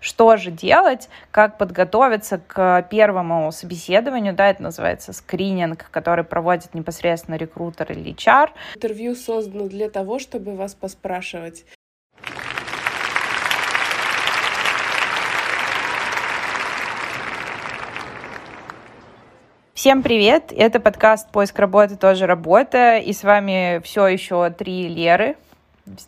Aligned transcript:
что 0.00 0.36
же 0.36 0.50
делать, 0.50 1.08
как 1.30 1.58
подготовиться 1.58 2.38
к 2.38 2.86
первому 2.90 3.50
собеседованию, 3.52 4.34
да, 4.34 4.50
это 4.50 4.62
называется 4.62 5.12
скрининг, 5.12 5.90
который 5.90 6.24
проводит 6.24 6.74
непосредственно 6.74 7.36
рекрутер 7.36 7.92
или 7.92 8.14
HR. 8.14 8.50
Интервью 8.74 9.14
создано 9.14 9.68
для 9.68 9.90
того, 9.90 10.18
чтобы 10.18 10.56
вас 10.56 10.74
поспрашивать. 10.74 11.64
Всем 19.86 20.02
привет! 20.02 20.52
Это 20.56 20.80
подкаст 20.80 21.30
«Поиск 21.30 21.58
работы 21.58 21.96
тоже 21.96 22.26
работа», 22.26 22.96
и 22.96 23.12
с 23.12 23.22
вами 23.22 23.80
все 23.84 24.08
еще 24.08 24.50
три 24.50 24.88
Леры. 24.88 25.36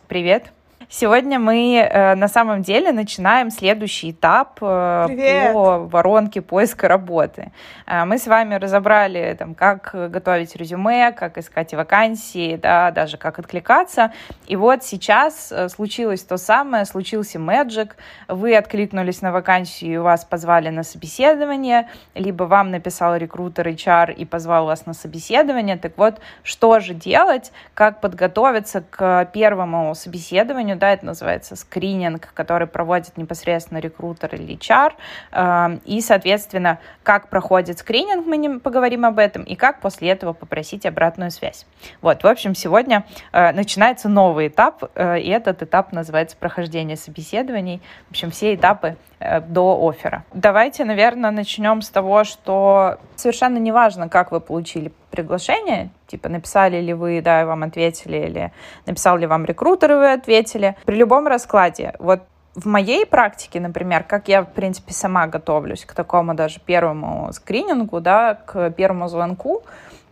Привет! 0.07 0.51
Сегодня 0.91 1.37
мы 1.37 1.75
э, 1.75 2.15
на 2.15 2.27
самом 2.27 2.63
деле 2.63 2.91
начинаем 2.91 3.51
следующий 3.51 4.09
этап 4.09 4.57
э, 4.59 5.03
Привет. 5.07 5.53
по 5.53 5.77
воронке 5.85 6.41
поиска 6.41 6.87
работы. 6.87 7.51
Э, 7.85 8.05
мы 8.05 8.17
с 8.17 8.25
вами 8.25 8.55
разобрали, 8.55 9.35
там, 9.37 9.53
как 9.53 9.91
готовить 9.93 10.55
резюме, 10.55 11.11
как 11.11 11.37
искать 11.37 11.75
вакансии, 11.75 12.55
да, 12.55 12.89
даже 12.89 13.17
как 13.17 13.37
откликаться. 13.37 14.13
И 14.47 14.55
вот 14.55 14.83
сейчас 14.83 15.53
случилось 15.67 16.23
то 16.23 16.37
самое, 16.37 16.85
случился 16.85 17.37
мэджик. 17.37 17.95
Вы 18.27 18.57
откликнулись 18.57 19.21
на 19.21 19.31
вакансию, 19.31 19.93
и 19.93 19.97
вас 19.97 20.25
позвали 20.25 20.69
на 20.69 20.81
собеседование, 20.81 21.87
либо 22.15 22.45
вам 22.45 22.71
написал 22.71 23.15
рекрутер 23.15 23.67
HR 23.67 24.11
и 24.11 24.25
позвал 24.25 24.65
вас 24.65 24.87
на 24.87 24.95
собеседование. 24.95 25.77
Так 25.77 25.91
вот, 25.97 26.15
что 26.41 26.79
же 26.79 26.95
делать, 26.95 27.51
как 27.75 28.01
подготовиться 28.01 28.83
к 28.89 29.29
первому 29.31 29.93
собеседованию, 29.93 30.78
да, 30.79 30.93
это 30.93 31.05
называется 31.05 31.55
скрининг, 31.55 32.33
который 32.33 32.67
проводит 32.67 33.17
непосредственно 33.17 33.79
рекрутер 33.79 34.33
или 34.35 34.57
HR, 34.57 34.93
эм, 35.31 35.81
и, 35.85 36.01
соответственно, 36.01 36.79
как 37.03 37.29
проходит 37.29 37.79
скрининг, 37.79 38.25
мы 38.25 38.59
поговорим 38.59 39.05
об 39.05 39.19
этом, 39.19 39.43
и 39.43 39.55
как 39.55 39.81
после 39.81 40.09
этого 40.09 40.33
попросить 40.33 40.85
обратную 40.85 41.31
связь. 41.31 41.65
Вот, 42.01 42.23
в 42.23 42.27
общем, 42.27 42.55
сегодня 42.55 43.05
э, 43.31 43.51
начинается 43.51 44.09
новый 44.09 44.47
этап, 44.47 44.83
э, 44.95 45.19
и 45.19 45.29
этот 45.29 45.61
этап 45.61 45.91
называется 45.91 46.37
прохождение 46.37 46.97
собеседований, 46.97 47.81
в 48.07 48.11
общем, 48.11 48.31
все 48.31 48.55
этапы 48.55 48.95
э, 49.19 49.41
до 49.41 49.87
оффера. 49.87 50.23
Давайте, 50.33 50.85
наверное, 50.85 51.31
начнем 51.31 51.81
с 51.81 51.89
того, 51.89 52.23
что 52.23 52.97
совершенно 53.15 53.57
неважно, 53.57 54.09
как 54.09 54.31
вы 54.31 54.39
получили 54.39 54.91
приглашение, 55.11 55.89
типа 56.07 56.29
написали 56.29 56.79
ли 56.81 56.93
вы, 56.93 57.21
да, 57.21 57.41
и 57.41 57.45
вам 57.45 57.63
ответили, 57.63 58.17
или 58.17 58.51
написал 58.85 59.17
ли 59.17 59.25
вам 59.25 59.45
рекрутер, 59.45 59.91
и 59.91 59.95
вы 59.95 60.11
ответили. 60.13 60.68
При 60.85 60.95
любом 60.95 61.27
раскладе, 61.27 61.95
вот 61.99 62.21
в 62.55 62.65
моей 62.65 63.05
практике, 63.05 63.59
например, 63.59 64.03
как 64.03 64.27
я, 64.27 64.41
в 64.43 64.51
принципе, 64.51 64.93
сама 64.93 65.27
готовлюсь 65.27 65.85
к 65.85 65.93
такому 65.93 66.33
даже 66.33 66.59
первому 66.59 67.31
скринингу, 67.31 68.01
да, 68.01 68.35
к 68.45 68.71
первому 68.71 69.07
звонку, 69.07 69.63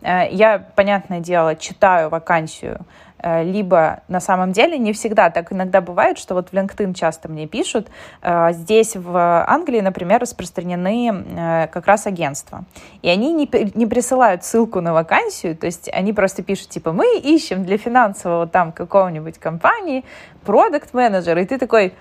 э, 0.02 0.28
я, 0.30 0.64
понятное 0.74 1.20
дело, 1.20 1.56
читаю 1.56 2.08
вакансию 2.08 2.78
либо 3.22 4.02
на 4.08 4.20
самом 4.20 4.52
деле 4.52 4.78
не 4.78 4.92
всегда 4.92 5.30
так 5.30 5.52
иногда 5.52 5.80
бывает, 5.80 6.18
что 6.18 6.34
вот 6.34 6.50
в 6.50 6.52
LinkedIn 6.52 6.94
часто 6.94 7.28
мне 7.28 7.46
пишут, 7.46 7.88
э, 8.22 8.52
здесь 8.52 8.96
в 8.96 9.44
Англии, 9.48 9.80
например, 9.80 10.20
распространены 10.20 11.10
э, 11.10 11.68
как 11.68 11.86
раз 11.86 12.06
агентства, 12.06 12.64
и 13.02 13.08
они 13.08 13.32
не, 13.32 13.48
не 13.74 13.86
присылают 13.86 14.44
ссылку 14.44 14.80
на 14.80 14.92
вакансию, 14.92 15.56
то 15.56 15.66
есть 15.66 15.88
они 15.92 16.12
просто 16.12 16.42
пишут, 16.42 16.68
типа, 16.68 16.92
мы 16.92 17.18
ищем 17.18 17.64
для 17.64 17.78
финансового 17.78 18.46
там 18.46 18.72
какого-нибудь 18.72 19.38
компании 19.38 20.04
продукт 20.44 20.94
менеджера 20.94 21.42
и 21.42 21.44
ты 21.44 21.58
такой, 21.58 21.94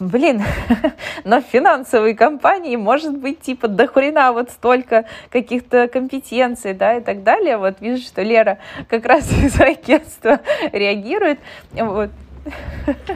блин, 0.00 0.42
но 1.24 1.40
в 1.40 1.44
финансовой 1.44 2.14
компании 2.14 2.76
может 2.76 3.16
быть 3.16 3.40
типа 3.40 3.68
дохрена 3.68 4.32
вот 4.32 4.50
столько 4.50 5.04
каких-то 5.30 5.88
компетенций, 5.88 6.74
да, 6.74 6.96
и 6.96 7.00
так 7.00 7.22
далее. 7.22 7.56
Вот 7.56 7.80
вижу, 7.80 8.02
что 8.02 8.22
Лера 8.22 8.58
как 8.88 9.06
раз 9.06 9.30
из 9.42 9.60
агентства 9.60 10.40
реагирует. 10.72 11.38
Вот. 11.72 12.10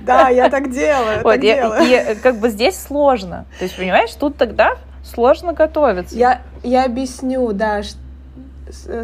Да, 0.02 0.28
я 0.28 0.48
так 0.48 0.70
делаю. 0.70 1.22
Вот, 1.22 1.34
так 1.34 1.38
и, 1.38 1.40
делаю. 1.40 1.82
и 1.82 2.14
как 2.16 2.36
бы 2.36 2.48
здесь 2.48 2.80
сложно. 2.80 3.44
То 3.58 3.64
есть, 3.64 3.76
понимаешь, 3.76 4.12
тут 4.14 4.36
тогда 4.36 4.76
сложно 5.04 5.52
готовиться. 5.52 6.16
Я, 6.16 6.42
я 6.62 6.84
объясню, 6.84 7.52
да, 7.52 7.82
что 7.82 7.98
Э, 7.98 8.05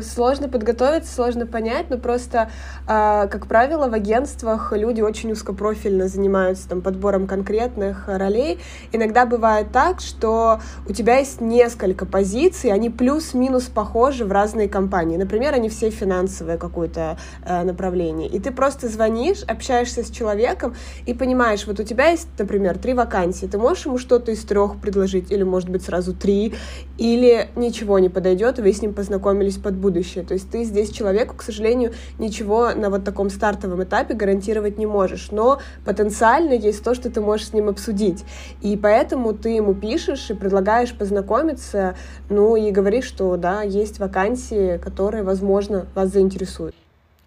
сложно 0.02 0.48
подготовиться, 0.48 1.12
сложно 1.12 1.46
понять, 1.46 1.86
но 1.90 1.98
просто, 1.98 2.50
э, 2.86 3.28
как 3.28 3.46
правило, 3.46 3.88
в 3.88 3.94
агентствах 3.94 4.72
люди 4.72 5.00
очень 5.00 5.32
узкопрофильно 5.32 6.08
занимаются 6.08 6.68
там 6.68 6.82
подбором 6.82 7.26
конкретных 7.26 8.08
ролей. 8.08 8.58
Иногда 8.92 9.26
бывает 9.26 9.72
так, 9.72 10.00
что 10.00 10.60
у 10.88 10.92
тебя 10.92 11.18
есть 11.18 11.40
несколько 11.40 12.06
позиций, 12.06 12.70
они 12.72 12.90
плюс-минус 12.90 13.64
похожи 13.64 14.24
в 14.24 14.32
разные 14.32 14.68
компании. 14.68 15.16
Например, 15.16 15.54
они 15.54 15.68
все 15.68 15.90
финансовое 15.90 16.58
какое-то 16.58 17.18
э, 17.44 17.62
направление. 17.62 18.28
И 18.28 18.38
ты 18.40 18.50
просто 18.50 18.88
звонишь, 18.88 19.42
общаешься 19.44 20.02
с 20.02 20.10
человеком 20.10 20.74
и 21.06 21.14
понимаешь, 21.14 21.66
вот 21.66 21.80
у 21.80 21.84
тебя 21.84 22.08
есть, 22.08 22.28
например, 22.38 22.78
три 22.78 22.94
вакансии, 22.94 23.46
ты 23.46 23.58
можешь 23.58 23.86
ему 23.86 23.98
что-то 23.98 24.32
из 24.32 24.44
трех 24.44 24.80
предложить, 24.80 25.30
или, 25.30 25.42
может 25.42 25.68
быть, 25.68 25.82
сразу 25.82 26.12
три, 26.12 26.54
или 26.98 27.48
ничего 27.56 27.98
не 27.98 28.08
подойдет, 28.08 28.58
вы 28.58 28.72
с 28.72 28.82
ним 28.82 28.94
познакомились 28.94 29.51
надеюсь, 29.52 29.62
под 29.62 29.74
будущее. 29.74 30.24
То 30.24 30.34
есть 30.34 30.50
ты 30.50 30.64
здесь 30.64 30.90
человеку, 30.90 31.34
к 31.36 31.42
сожалению, 31.42 31.92
ничего 32.18 32.72
на 32.74 32.90
вот 32.90 33.04
таком 33.04 33.30
стартовом 33.30 33.82
этапе 33.82 34.14
гарантировать 34.14 34.78
не 34.78 34.86
можешь, 34.86 35.30
но 35.30 35.60
потенциально 35.84 36.52
есть 36.52 36.82
то, 36.82 36.94
что 36.94 37.10
ты 37.10 37.20
можешь 37.20 37.48
с 37.48 37.52
ним 37.52 37.68
обсудить. 37.68 38.24
И 38.62 38.76
поэтому 38.76 39.32
ты 39.32 39.50
ему 39.50 39.74
пишешь 39.74 40.30
и 40.30 40.34
предлагаешь 40.34 40.92
познакомиться, 40.92 41.94
ну 42.28 42.56
и 42.56 42.70
говоришь, 42.70 43.04
что 43.04 43.36
да, 43.36 43.62
есть 43.62 43.98
вакансии, 43.98 44.78
которые, 44.78 45.22
возможно, 45.22 45.86
вас 45.94 46.10
заинтересуют. 46.10 46.74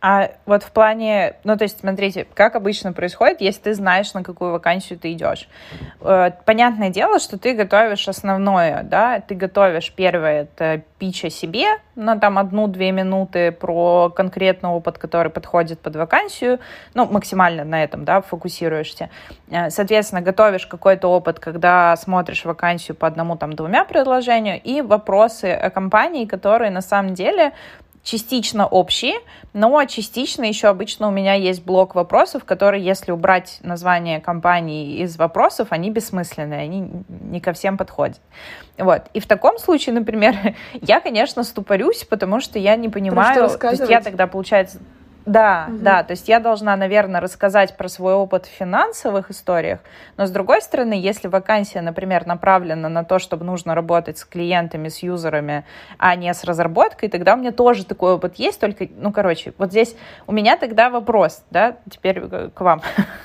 А 0.01 0.29
вот 0.45 0.61
в 0.61 0.72
плане, 0.72 1.35
ну, 1.44 1.57
то 1.57 1.63
есть, 1.63 1.79
смотрите, 1.79 2.28
как 2.35 2.56
обычно 2.56 2.94
происходит, 2.94 3.41
если 3.41 3.61
ты 3.61 3.73
знаешь, 3.73 4.13
на 4.13 4.23
какую 4.23 4.51
вакансию 4.51 5.00
ты 5.00 5.13
идешь. 5.13 5.47
Э, 6.01 6.31
понятное 6.45 6.89
дело, 6.89 7.17
что 7.17 7.39
ты 7.39 7.53
готовишь 7.53 8.07
основное, 8.07 8.83
да, 8.83 9.19
ты 9.19 9.33
готовишь 9.33 9.91
первое, 9.91 10.44
это 10.44 10.83
пич 11.00 11.25
о 11.25 11.29
себе 11.29 11.66
на 11.95 12.19
там 12.19 12.38
одну-две 12.38 12.91
минуты 12.91 13.51
про 13.51 14.09
конкретный 14.09 14.69
опыт, 14.69 14.97
который 14.97 15.31
подходит 15.31 15.79
под 15.79 15.95
вакансию, 15.95 16.59
ну, 16.94 17.06
максимально 17.06 17.63
на 17.63 17.83
этом, 17.83 18.06
да, 18.06 18.22
фокусируешься. 18.22 19.09
Э, 19.50 19.72
соответственно, 19.72 20.22
готовишь 20.22 20.67
какой-то 20.67 21.07
опыт, 21.07 21.39
когда 21.39 21.95
смотришь 21.95 22.45
вакансию 22.45 22.95
по 22.95 23.07
одному, 23.07 23.38
там, 23.38 23.53
двумя 23.53 23.85
предложению, 23.85 24.62
и 24.62 24.81
вопросы 24.81 25.51
о 25.51 25.72
компании, 25.72 26.25
которые 26.25 26.69
на 26.69 26.81
самом 26.81 27.16
деле 27.16 27.53
частично 28.05 28.67
общие, 28.67 29.16
но 29.53 29.83
частично 29.85 30.43
еще 30.43 30.67
обычно 30.67 31.07
у 31.07 31.11
меня 31.11 31.33
есть 31.33 31.66
блок 31.66 31.95
вопросов, 31.95 32.45
которые, 32.45 32.85
если 32.85 33.11
убрать 33.11 33.57
название 33.63 34.21
компании 34.21 35.01
из 35.01 35.17
вопросов, 35.17 35.69
они 35.71 35.89
бессмысленные, 35.89 36.61
они 36.61 36.91
не 37.09 37.41
ко 37.41 37.51
всем 37.51 37.77
подходят. 37.77 38.21
Вот. 38.77 39.01
И 39.13 39.19
в 39.19 39.25
таком 39.25 39.57
случае, 39.57 39.95
например, 39.95 40.35
я, 40.81 41.01
конечно, 41.01 41.44
ступорюсь, 41.44 42.03
потому 42.03 42.39
что 42.39 42.59
я 42.59 42.75
не 42.75 42.89
понимаю, 42.89 43.49
то 43.49 43.69
есть 43.71 43.89
я 43.89 44.01
тогда, 44.01 44.27
получается, 44.27 44.77
да, 45.25 45.66
угу. 45.68 45.78
да, 45.80 46.03
то 46.03 46.12
есть 46.12 46.28
я 46.30 46.40
должна, 46.40 46.75
наверное, 46.75 47.19
рассказать 47.19 47.75
про 47.78 47.88
свой 47.90 48.13
опыт 48.13 48.46
в 48.46 48.50
финансовых 48.50 49.31
историях, 49.31 49.80
но 50.18 50.28
с 50.28 50.31
другой 50.31 50.62
стороны, 50.62 50.94
если 50.94 51.28
вакансия, 51.28 51.81
например, 51.81 52.28
направлена 52.28 52.90
на 52.90 53.03
то, 53.03 53.19
чтобы 53.19 53.44
нужно 53.44 53.75
работать 53.75 54.18
с 54.18 54.25
клиентами, 54.25 54.90
с 54.90 55.00
юзерами, 55.00 55.66
а 55.97 56.16
не 56.16 56.34
с 56.34 56.44
разработкой, 56.44 57.09
тогда 57.09 57.34
у 57.34 57.38
меня 57.38 57.52
тоже 57.52 57.86
такой 57.86 58.13
опыт 58.13 58.36
есть, 58.36 58.59
только, 58.59 58.88
ну, 58.96 59.12
короче, 59.12 59.53
вот 59.58 59.72
здесь 59.72 59.96
у 60.28 60.31
меня 60.31 60.58
тогда 60.58 60.90
вопрос, 60.90 61.44
да, 61.50 61.78
теперь 61.90 62.22
к 62.50 62.62
вам. 62.62 62.81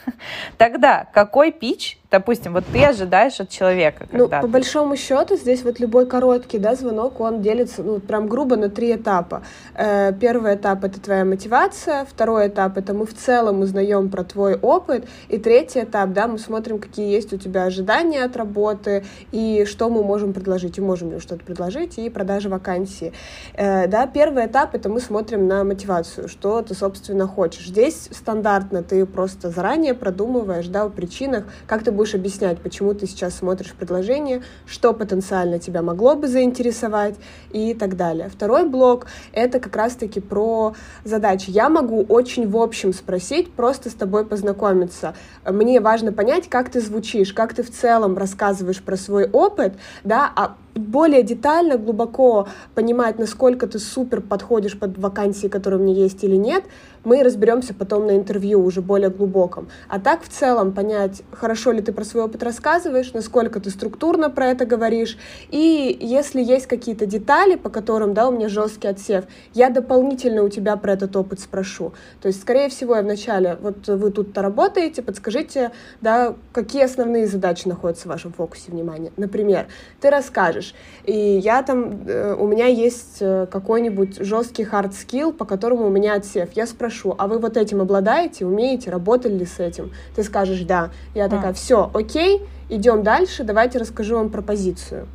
Тогда 0.59 1.07
какой 1.13 1.53
пич 1.53 2.00
допустим, 2.11 2.53
вот 2.53 2.65
ты 2.73 2.85
ожидаешь 2.85 3.41
от 3.41 3.49
человека, 3.49 4.07
Ну, 4.13 4.29
по 4.29 4.41
ты... 4.41 4.47
большому 4.49 4.97
счету, 4.97 5.37
здесь 5.37 5.63
вот 5.63 5.79
любой 5.79 6.07
короткий, 6.07 6.59
да, 6.59 6.75
звонок, 6.75 7.21
он 7.21 7.41
делится, 7.41 7.83
ну, 7.83 8.01
прям 8.01 8.27
грубо 8.27 8.57
на 8.57 8.69
три 8.69 8.95
этапа. 8.95 9.43
Э, 9.75 10.13
первый 10.13 10.57
этап— 10.57 10.85
это 10.85 11.01
твоя 11.01 11.25
мотивация, 11.25 12.05
второй 12.05 12.49
этап— 12.49 12.77
это 12.79 12.95
мы 12.95 13.07
в 13.07 13.15
целом 13.15 13.61
узнаем 13.61 14.09
про 14.09 14.25
твой 14.25 14.57
опыт, 14.57 15.07
и 15.29 15.39
третий 15.39 15.83
этап, 15.83 16.13
да, 16.13 16.27
мы 16.27 16.39
смотрим, 16.39 16.79
какие 16.79 17.11
есть 17.13 17.33
у 17.33 17.37
тебя 17.37 17.65
ожидания 17.65 18.25
от 18.25 18.37
работы, 18.37 19.05
и 19.31 19.65
что 19.67 19.89
мы 19.89 20.03
можем 20.03 20.33
предложить, 20.33 20.79
и 20.79 20.81
можем 20.81 21.13
ли 21.13 21.21
что-то 21.21 21.45
предложить, 21.45 21.99
и 21.99 22.11
продажа 22.11 22.49
вакансии. 22.49 23.13
Э, 23.55 23.87
да, 23.87 24.07
первый 24.07 24.47
этап— 24.47 24.71
это 24.75 24.89
мы 24.89 25.01
смотрим 25.01 25.47
на 25.47 25.63
мотивацию, 25.63 26.29
что 26.29 26.61
ты, 26.63 26.75
собственно, 26.75 27.29
хочешь. 27.29 27.69
Здесь 27.69 28.09
стандартно 28.11 28.83
ты 28.83 29.07
просто 29.07 29.51
заранее 29.51 29.95
продумываешь, 29.95 30.67
да, 30.67 30.83
о 30.83 30.89
причинах, 30.89 31.45
как 31.67 31.85
ты 31.85 31.93
будешь 32.01 32.15
объяснять, 32.15 32.59
почему 32.61 32.95
ты 32.95 33.07
сейчас 33.07 33.35
смотришь 33.35 33.73
предложение, 33.73 34.43
что 34.65 34.95
потенциально 34.95 35.59
тебя 35.59 35.83
могло 35.83 36.15
бы 36.17 36.29
заинтересовать 36.29 37.17
и 37.53 37.75
так 37.75 37.95
далее. 37.95 38.31
Второй 38.31 38.67
блок— 38.67 39.07
это 39.35 39.61
как 39.61 39.77
раз-таки 39.77 40.19
про 40.19 40.75
задачи. 41.05 41.51
Я 41.51 41.69
могу 41.69 42.03
очень 42.03 42.49
в 42.49 42.57
общем 42.57 42.95
спросить, 42.95 43.53
просто 43.53 43.91
с 43.91 43.95
тобой 43.95 44.25
познакомиться. 44.25 45.15
Мне 45.47 45.79
важно 45.81 46.11
понять, 46.11 46.49
как 46.49 46.71
ты 46.71 46.81
звучишь, 46.81 47.35
как 47.35 47.53
ты 47.53 47.63
в 47.63 47.71
целом 47.71 48.17
рассказываешь 48.17 48.81
про 48.81 48.97
свой 48.97 49.29
опыт, 49.29 49.75
да, 50.03 50.33
а 50.35 50.57
более 50.81 51.23
детально, 51.23 51.77
глубоко 51.77 52.49
понимать, 52.75 53.19
насколько 53.19 53.67
ты 53.67 53.79
супер 53.79 54.21
подходишь 54.21 54.79
под 54.79 54.99
вакансии, 54.99 55.47
которые 55.47 55.81
у 55.81 55.83
меня 55.83 55.95
есть 55.95 56.23
или 56.25 56.37
нет, 56.37 56.65
мы 57.05 57.23
разберемся 57.23 57.75
потом 57.75 58.07
на 58.07 58.17
интервью 58.17 58.63
уже 58.63 58.83
более 58.83 59.11
глубоком. 59.11 59.69
А 59.89 59.99
так 59.99 60.23
в 60.23 60.29
целом 60.29 60.73
понять, 60.73 61.23
хорошо 61.33 61.73
ли 61.73 61.81
ты 61.81 61.93
про 61.93 62.05
свой 62.05 62.25
опыт 62.25 62.43
рассказываешь, 62.43 63.13
насколько 63.13 63.61
ты 63.61 63.71
структурно 63.71 64.31
про 64.31 64.49
это 64.49 64.67
говоришь, 64.67 65.17
и 65.51 65.97
если 66.01 66.43
есть 66.43 66.67
какие-то 66.67 67.07
детали, 67.07 67.57
по 67.57 67.71
которым, 67.71 68.15
да, 68.15 68.29
у 68.29 68.33
меня 68.33 68.49
жесткий 68.49 68.89
отсев, 68.89 69.25
я 69.55 69.71
дополнительно 69.71 70.43
у 70.43 70.49
тебя 70.49 70.77
про 70.77 70.93
этот 70.93 71.17
опыт 71.17 71.41
спрошу. 71.41 71.93
То 72.21 72.29
есть, 72.29 72.41
скорее 72.41 72.69
всего, 72.69 72.97
я 72.97 73.03
вначале, 73.03 73.57
вот 73.61 73.87
вы 73.89 74.11
тут-то 74.11 74.43
работаете, 74.43 75.03
подскажите, 75.03 75.71
да, 76.01 76.35
какие 76.53 76.85
основные 76.85 77.27
задачи 77.27 77.67
находятся 77.67 78.07
в 78.07 78.11
вашем 78.11 78.33
фокусе 78.33 78.71
внимания. 78.71 79.13
Например, 79.17 79.67
ты 80.01 80.11
расскажешь, 80.11 80.70
и 81.05 81.13
я 81.13 81.63
там, 81.63 82.07
э, 82.07 82.35
у 82.39 82.47
меня 82.47 82.67
есть 82.67 83.19
э, 83.21 83.47
какой-нибудь 83.51 84.19
жесткий 84.19 84.65
hard 84.65 84.91
skill, 84.91 85.33
по 85.33 85.45
которому 85.45 85.87
у 85.87 85.91
меня 85.91 86.15
отсев. 86.15 86.51
Я 86.55 86.67
спрошу, 86.67 87.15
а 87.19 87.27
вы 87.27 87.39
вот 87.39 87.57
этим 87.57 87.81
обладаете, 87.81 88.47
умеете, 88.47 88.91
работали 88.91 89.35
ли 89.39 89.47
с 89.47 89.59
этим? 89.61 89.93
Ты 90.15 90.23
скажешь, 90.23 90.63
да. 90.63 90.91
Я 91.15 91.29
такая, 91.29 91.53
все, 91.53 91.91
окей, 91.95 92.43
идем 92.69 93.03
дальше, 93.03 93.45
давайте 93.45 93.79
расскажу 93.79 94.17
вам 94.17 94.31
про 94.31 94.43
позицию. 94.43 95.09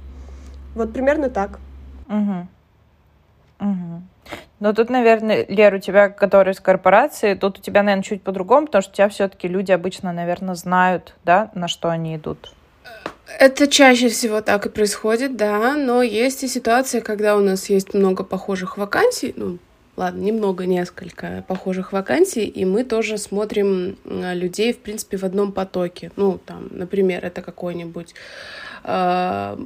Вот 0.74 0.92
примерно 0.92 1.30
так. 1.30 1.60
Угу. 2.10 2.48
Угу. 3.60 4.02
Ну, 4.60 4.74
тут, 4.74 4.90
наверное, 4.90 5.46
Лер, 5.48 5.76
у 5.76 5.80
тебя, 5.80 6.10
который 6.10 6.54
из 6.54 6.60
корпорации, 6.60 7.36
тут 7.36 7.60
у 7.60 7.62
тебя, 7.62 7.84
наверное, 7.84 8.04
чуть 8.04 8.24
по-другому, 8.24 8.68
потому 8.68 8.82
что 8.82 8.92
у 8.92 8.96
тебя 8.96 9.10
все-таки 9.10 9.48
люди 9.48 9.72
обычно, 9.72 10.12
наверное, 10.12 10.56
знают, 10.56 11.16
да, 11.24 11.52
на 11.54 11.68
что 11.68 11.90
они 11.90 12.16
идут. 12.16 12.54
Это 13.40 13.68
чаще 13.68 14.10
всего 14.10 14.42
так 14.42 14.66
и 14.66 14.70
происходит, 14.70 15.36
да, 15.36 15.76
но 15.76 16.04
есть 16.04 16.44
и 16.44 16.48
ситуация, 16.48 17.02
когда 17.02 17.36
у 17.36 17.42
нас 17.42 17.70
есть 17.70 17.94
много 17.94 18.24
похожих 18.24 18.78
вакансий, 18.78 19.34
ну, 19.36 19.58
ладно, 19.98 20.22
немного, 20.22 20.66
несколько 20.66 21.44
похожих 21.48 21.92
вакансий, 21.92 22.46
и 22.46 22.66
мы 22.66 22.84
тоже 22.84 23.18
смотрим 23.18 23.98
людей, 24.06 24.74
в 24.74 24.78
принципе, 24.78 25.18
в 25.18 25.24
одном 25.24 25.52
потоке. 25.52 26.12
Ну, 26.16 26.40
там, 26.46 26.68
например, 26.72 27.26
это 27.26 27.42
какой-нибудь 27.42 28.14
э, 28.84 29.58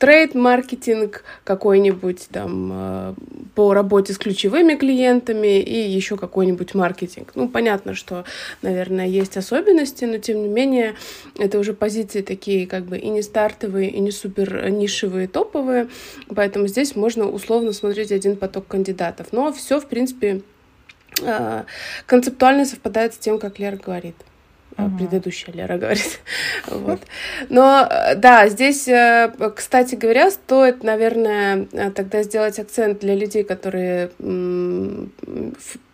трейд-маркетинг 0.00 1.24
какой-нибудь 1.44 2.28
там 2.32 2.70
э, 2.72 3.14
по 3.54 3.74
работе 3.74 4.14
с 4.14 4.18
ключевыми 4.18 4.74
клиентами 4.74 5.60
и 5.60 5.78
еще 5.78 6.16
какой-нибудь 6.16 6.74
маркетинг. 6.74 7.32
Ну, 7.34 7.48
понятно, 7.48 7.94
что, 7.94 8.24
наверное, 8.62 9.06
есть 9.06 9.36
особенности, 9.36 10.06
но 10.06 10.16
тем 10.16 10.42
не 10.42 10.48
менее 10.48 10.94
это 11.38 11.58
уже 11.58 11.74
позиции 11.74 12.22
такие 12.22 12.66
как 12.66 12.86
бы 12.86 12.96
и 12.96 13.10
не 13.10 13.20
стартовые, 13.20 13.90
и 13.90 14.00
не 14.00 14.10
супер 14.10 14.70
нишевые, 14.70 15.28
топовые, 15.28 15.88
поэтому 16.34 16.66
здесь 16.66 16.96
можно 16.96 17.28
условно 17.28 17.74
смотреть 17.74 18.10
один 18.10 18.36
поток 18.36 18.66
кандидатов. 18.66 19.26
Но 19.32 19.52
все, 19.52 19.80
в 19.80 19.86
принципе, 19.86 20.40
э, 21.22 21.64
концептуально 22.06 22.64
совпадает 22.64 23.12
с 23.12 23.18
тем, 23.18 23.38
как 23.38 23.58
Лера 23.58 23.76
говорит 23.76 24.16
угу. 24.76 24.98
предыдущая 24.98 25.54
Лера 25.54 25.78
говорит. 25.78 26.20
вот. 26.66 27.00
Но 27.48 27.88
да, 28.16 28.48
здесь, 28.48 28.88
э, 28.88 29.32
кстати 29.54 29.94
говоря, 29.94 30.30
стоит, 30.30 30.82
наверное, 30.82 31.66
э, 31.72 31.90
тогда 31.90 32.22
сделать 32.22 32.58
акцент 32.58 33.00
для 33.00 33.14
людей, 33.14 33.44
которые 33.44 34.10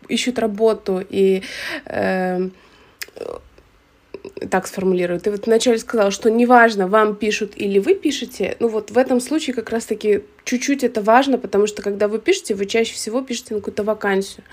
ищут 0.08 0.38
работу 0.38 1.05
и 1.08 1.43
э, 1.87 2.49
так 4.50 4.67
сформулирую. 4.67 5.20
Ты 5.20 5.31
вот 5.31 5.46
вначале 5.46 5.78
сказала, 5.78 6.11
что 6.11 6.31
неважно, 6.31 6.87
вам 6.87 7.17
пишут 7.17 7.52
или 7.56 7.78
вы 7.78 7.94
пишете. 7.94 8.56
Ну 8.61 8.69
вот 8.69 8.90
в 8.90 8.99
этом 8.99 9.20
случае 9.20 9.55
как 9.55 9.70
раз-таки 9.70 10.23
чуть-чуть 10.46 10.84
это 10.84 11.02
важно, 11.02 11.38
потому 11.38 11.66
что 11.66 11.82
когда 11.82 12.06
вы 12.06 12.20
пишете, 12.20 12.54
вы 12.54 12.66
чаще 12.66 12.94
всего 12.94 13.20
пишете 13.20 13.54
на 13.54 13.60
какую-то 13.60 13.82
вакансию. 13.82 14.44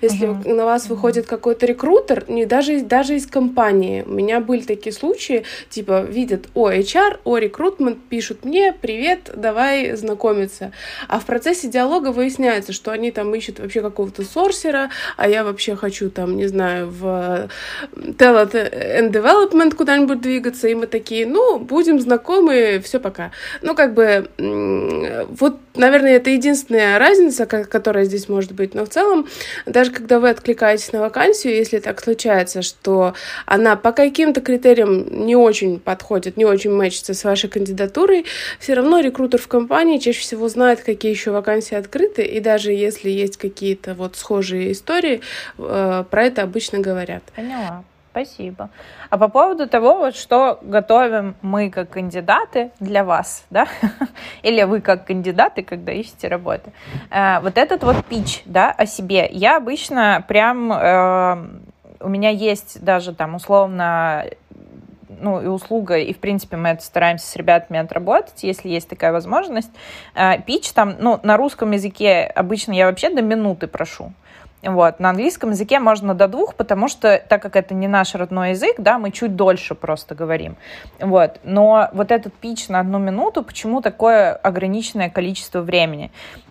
Если 0.00 0.28
uh-huh. 0.28 0.54
на 0.54 0.64
вас 0.64 0.86
uh-huh. 0.86 0.90
выходит 0.90 1.26
какой-то 1.26 1.66
рекрутер, 1.66 2.24
не 2.28 2.46
даже, 2.46 2.80
даже 2.82 3.16
из 3.16 3.26
компании, 3.26 4.04
у 4.06 4.12
меня 4.12 4.40
были 4.40 4.62
такие 4.62 4.92
случаи, 4.92 5.42
типа 5.68 6.02
видят, 6.02 6.46
о, 6.54 6.70
HR, 6.70 7.18
о, 7.24 7.36
рекрутмент, 7.36 7.98
пишут 8.08 8.44
мне, 8.44 8.72
привет, 8.72 9.32
давай 9.34 9.96
знакомиться. 9.96 10.70
А 11.08 11.18
в 11.18 11.26
процессе 11.26 11.68
диалога 11.68 12.12
выясняется, 12.12 12.72
что 12.72 12.92
они 12.92 13.10
там 13.10 13.34
ищут 13.34 13.58
вообще 13.58 13.82
какого-то 13.82 14.22
сорсера, 14.22 14.90
а 15.16 15.28
я 15.28 15.42
вообще 15.42 15.74
хочу 15.74 16.10
там, 16.10 16.36
не 16.36 16.46
знаю, 16.46 16.88
в 16.88 17.48
talent 17.96 18.52
and 18.52 19.10
development 19.10 19.74
куда-нибудь 19.74 20.20
двигаться, 20.20 20.68
и 20.68 20.74
мы 20.76 20.86
такие, 20.86 21.26
ну, 21.26 21.58
будем 21.58 21.98
знакомы, 21.98 22.80
все 22.84 23.00
пока. 23.00 23.32
Ну, 23.62 23.74
как 23.74 23.94
бы 23.94 24.30
вот, 25.40 25.58
наверное, 25.74 26.16
это 26.16 26.30
единственная 26.30 26.98
разница, 26.98 27.46
которая 27.46 28.04
здесь 28.04 28.28
может 28.28 28.52
быть. 28.52 28.74
Но 28.74 28.84
в 28.84 28.88
целом, 28.88 29.26
даже 29.66 29.90
когда 29.90 30.20
вы 30.20 30.30
откликаетесь 30.30 30.92
на 30.92 31.00
вакансию, 31.00 31.54
если 31.54 31.78
так 31.78 32.02
случается, 32.02 32.62
что 32.62 33.14
она 33.46 33.76
по 33.76 33.92
каким-то 33.92 34.40
критериям 34.40 35.26
не 35.26 35.36
очень 35.36 35.80
подходит, 35.80 36.36
не 36.36 36.44
очень 36.44 36.70
мэчится 36.70 37.14
с 37.14 37.24
вашей 37.24 37.48
кандидатурой, 37.48 38.26
все 38.58 38.74
равно 38.74 39.00
рекрутер 39.00 39.40
в 39.40 39.48
компании 39.48 39.98
чаще 39.98 40.20
всего 40.20 40.48
знает, 40.48 40.82
какие 40.82 41.10
еще 41.10 41.30
вакансии 41.30 41.74
открыты, 41.74 42.22
и 42.22 42.40
даже 42.40 42.72
если 42.72 43.10
есть 43.10 43.36
какие-то 43.36 43.94
вот 43.94 44.16
схожие 44.16 44.72
истории, 44.72 45.20
э, 45.58 46.04
про 46.10 46.24
это 46.24 46.42
обычно 46.42 46.78
говорят. 46.78 47.22
Поняла. 47.34 47.84
Спасибо. 48.10 48.70
А 49.08 49.18
по 49.18 49.28
поводу 49.28 49.68
того, 49.68 49.96
вот 49.98 50.16
что 50.16 50.58
готовим 50.62 51.36
мы 51.42 51.70
как 51.70 51.90
кандидаты 51.90 52.72
для 52.80 53.04
вас, 53.04 53.44
да, 53.50 53.68
или 54.42 54.64
вы 54.64 54.80
как 54.80 55.06
кандидаты, 55.06 55.62
когда 55.62 55.92
ищете 55.92 56.26
работу. 56.26 56.72
Э, 57.10 57.38
вот 57.40 57.56
этот 57.56 57.84
вот 57.84 58.04
пич, 58.04 58.42
да, 58.46 58.72
о 58.72 58.86
себе. 58.86 59.28
Я 59.30 59.58
обычно 59.58 60.24
прям, 60.26 60.72
э, 60.72 61.36
у 62.00 62.08
меня 62.08 62.30
есть 62.30 62.82
даже 62.82 63.14
там 63.14 63.36
условно 63.36 64.24
ну, 65.20 65.40
и 65.40 65.46
услуга, 65.46 65.98
и, 65.98 66.12
в 66.12 66.18
принципе, 66.18 66.56
мы 66.56 66.70
это 66.70 66.82
стараемся 66.82 67.26
с 67.26 67.36
ребятами 67.36 67.78
отработать, 67.78 68.42
если 68.42 68.68
есть 68.70 68.88
такая 68.88 69.12
возможность. 69.12 69.70
Э, 70.16 70.40
пич 70.44 70.72
там, 70.72 70.96
ну, 70.98 71.20
на 71.22 71.36
русском 71.36 71.70
языке 71.70 72.22
обычно 72.22 72.72
я 72.72 72.86
вообще 72.86 73.10
до 73.10 73.22
минуты 73.22 73.68
прошу. 73.68 74.12
Вот. 74.62 75.00
На 75.00 75.10
английском 75.10 75.50
языке 75.50 75.78
можно 75.78 76.14
до 76.14 76.28
двух, 76.28 76.54
потому 76.54 76.88
что, 76.88 77.22
так 77.28 77.40
как 77.40 77.56
это 77.56 77.74
не 77.74 77.88
наш 77.88 78.14
родной 78.14 78.50
язык, 78.50 78.76
да, 78.78 78.98
мы 78.98 79.10
чуть 79.10 79.36
дольше 79.36 79.74
просто 79.74 80.14
говорим. 80.14 80.56
Вот. 80.98 81.40
Но 81.44 81.88
вот 81.92 82.10
этот 82.10 82.34
пич 82.34 82.68
на 82.68 82.80
одну 82.80 82.98
минуту, 82.98 83.42
почему 83.42 83.80
такое 83.80 84.32
ограниченное 84.32 85.08
количество 85.08 85.60
времени? 85.62 86.10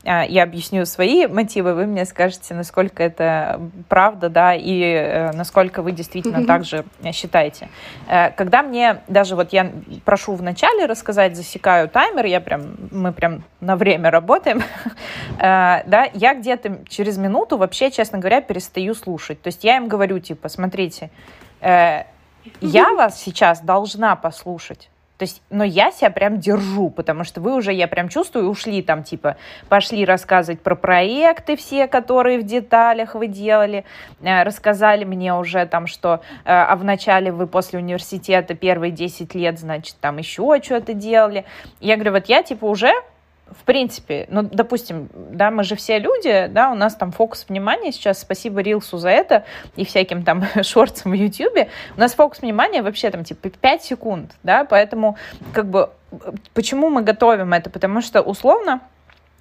А, 0.10 0.26
я 0.26 0.42
объясню 0.42 0.88
свои 0.88 1.28
мотивы, 1.28 1.76
вы 1.76 1.86
мне 1.86 2.04
скажете, 2.04 2.56
насколько 2.56 3.04
это 3.04 3.62
правда, 3.90 4.28
да, 4.28 4.56
и 4.56 4.82
э, 4.82 5.32
насколько 5.34 5.84
вы 5.84 5.92
действительно 5.92 6.48
так 6.48 6.66
же 6.66 6.84
считаете. 7.14 7.70
Э, 8.08 8.32
когда 8.32 8.64
мне, 8.64 9.04
даже 9.08 9.36
вот 9.36 9.54
я 9.54 9.72
прошу 10.06 10.34
вначале 10.34 10.88
рассказать, 10.88 11.36
засекаю 11.36 11.88
таймер, 11.90 12.26
я 12.26 12.42
прям, 12.42 12.76
мы 12.90 13.14
прям 13.14 13.44
на 13.60 13.76
время 13.76 14.10
работаем, 14.10 14.64
э, 15.38 15.84
да, 15.86 16.08
я 16.16 16.34
где-то 16.34 16.80
через 16.90 17.20
минуту 17.20 17.58
вообще, 17.58 17.92
честно 17.92 18.18
говоря, 18.18 18.42
перестаю 18.42 18.96
слушать. 18.96 19.40
То 19.44 19.50
есть 19.50 19.64
я 19.64 19.78
им 19.78 19.88
говорю, 19.88 20.18
типа, 20.18 20.50
смотрите, 20.50 21.12
я 21.62 22.94
вас 22.96 23.22
сейчас 23.22 23.62
должна 23.62 24.16
послушать. 24.16 24.90
То 25.20 25.24
есть, 25.24 25.42
но 25.50 25.66
я 25.66 25.92
себя 25.92 26.12
прям 26.12 26.40
держу, 26.40 26.90
потому 26.90 27.26
что 27.26 27.42
вы 27.42 27.54
уже, 27.54 27.74
я 27.74 27.90
прям 27.90 28.08
чувствую, 28.08 28.50
ушли 28.50 28.82
там, 28.82 29.04
типа, 29.04 29.36
пошли 29.68 30.06
рассказывать 30.06 30.62
про 30.62 30.76
проекты 30.76 31.58
все, 31.58 31.88
которые 31.88 32.40
в 32.40 32.44
деталях 32.44 33.16
вы 33.16 33.28
делали, 33.28 33.84
э, 34.22 34.44
рассказали 34.44 35.04
мне 35.04 35.36
уже 35.36 35.66
там, 35.66 35.88
что, 35.88 36.22
э, 36.46 36.52
а 36.54 36.74
в 36.78 36.86
начале 36.86 37.34
вы 37.34 37.48
после 37.48 37.80
университета 37.80 38.54
первые 38.54 38.92
10 38.92 39.36
лет, 39.36 39.60
значит, 39.60 39.98
там 40.00 40.20
еще 40.20 40.58
что-то 40.64 40.94
делали. 40.94 41.44
Я 41.82 41.96
говорю, 41.96 42.14
вот 42.14 42.28
я, 42.28 42.42
типа, 42.42 42.64
уже 42.64 42.94
в 43.52 43.64
принципе, 43.64 44.28
ну, 44.30 44.44
допустим, 44.44 45.10
да, 45.14 45.52
мы 45.52 45.64
же 45.64 45.76
все 45.76 46.00
люди, 46.00 46.48
да, 46.48 46.72
у 46.72 46.76
нас 46.76 46.96
там 46.96 47.12
фокус 47.12 47.46
внимания 47.48 47.92
сейчас, 47.92 48.20
спасибо 48.20 48.62
Рилсу 48.62 48.98
за 48.98 49.10
это 49.10 49.46
и 49.76 49.86
всяким 49.86 50.24
там 50.24 50.44
шортсам 50.64 51.12
в 51.12 51.16
Ютьюбе, 51.16 51.70
у 51.96 52.00
нас 52.00 52.14
фокус 52.14 52.42
внимания 52.42 52.82
вообще 52.82 53.10
там 53.10 53.24
типа 53.24 53.50
5 53.50 53.84
секунд, 53.84 54.36
да, 54.44 54.66
поэтому 54.66 55.18
как 55.54 55.68
бы 55.68 55.90
почему 56.54 56.90
мы 56.90 57.02
готовим 57.02 57.54
это? 57.54 57.70
Потому 57.70 58.02
что 58.02 58.22
условно 58.22 58.82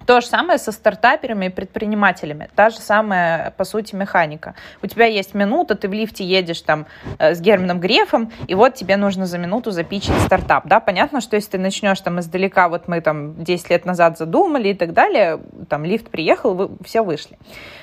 То 0.08 0.22
же 0.22 0.26
самое 0.26 0.58
со 0.58 0.72
стартаперами 0.72 1.46
и 1.46 1.48
предпринимателями. 1.50 2.48
Та 2.54 2.70
же 2.70 2.78
самая, 2.78 3.50
по 3.58 3.64
сути, 3.64 3.94
механика. 3.94 4.54
У 4.82 4.86
тебя 4.86 5.04
есть 5.04 5.34
минута, 5.34 5.74
ты 5.74 5.86
в 5.86 5.92
лифте 5.92 6.24
едешь 6.24 6.62
там 6.62 6.86
э, 7.18 7.34
с 7.34 7.42
Германом 7.42 7.78
Грефом, 7.78 8.32
и 8.46 8.54
вот 8.54 8.74
тебе 8.74 8.96
нужно 8.96 9.26
за 9.26 9.36
минуту 9.36 9.70
запичить 9.70 10.18
стартап. 10.24 10.66
Да, 10.66 10.80
понятно, 10.80 11.20
что 11.20 11.36
если 11.36 11.50
ты 11.50 11.58
начнешь 11.58 12.00
там 12.00 12.20
издалека, 12.20 12.70
вот 12.70 12.88
мы 12.88 13.02
там 13.02 13.44
10 13.44 13.68
лет 13.68 13.84
назад 13.84 14.16
задумали 14.16 14.68
и 14.70 14.74
так 14.74 14.94
далее, 14.94 15.40
там 15.68 15.84
лифт 15.84 16.08
приехал, 16.08 16.54
вы 16.54 16.70
все 16.86 17.04
вышли. 17.04 17.38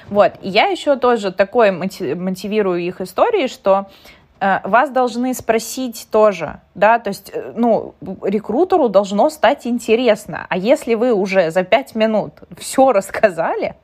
Вот. 0.10 0.34
И 0.42 0.50
я 0.50 0.66
еще 0.66 0.96
тоже 0.96 1.32
такое 1.32 1.72
мотивирую 1.72 2.80
их 2.80 3.02
истории, 3.02 3.46
что 3.46 3.88
вас 4.64 4.90
должны 4.90 5.34
спросить 5.34 6.08
тоже, 6.12 6.60
да, 6.76 7.00
то 7.00 7.10
есть, 7.10 7.32
э, 7.34 7.54
ну, 7.56 7.96
рекрутеру 8.22 8.90
должно 8.90 9.30
стать 9.30 9.66
интересно. 9.66 10.46
А 10.50 10.58
если 10.58 10.94
вы 10.94 11.14
уже 11.14 11.52
за 11.52 11.64
пять 11.64 11.96
минут 11.96 12.34
все 12.58 12.92
рассказали, 12.92 13.76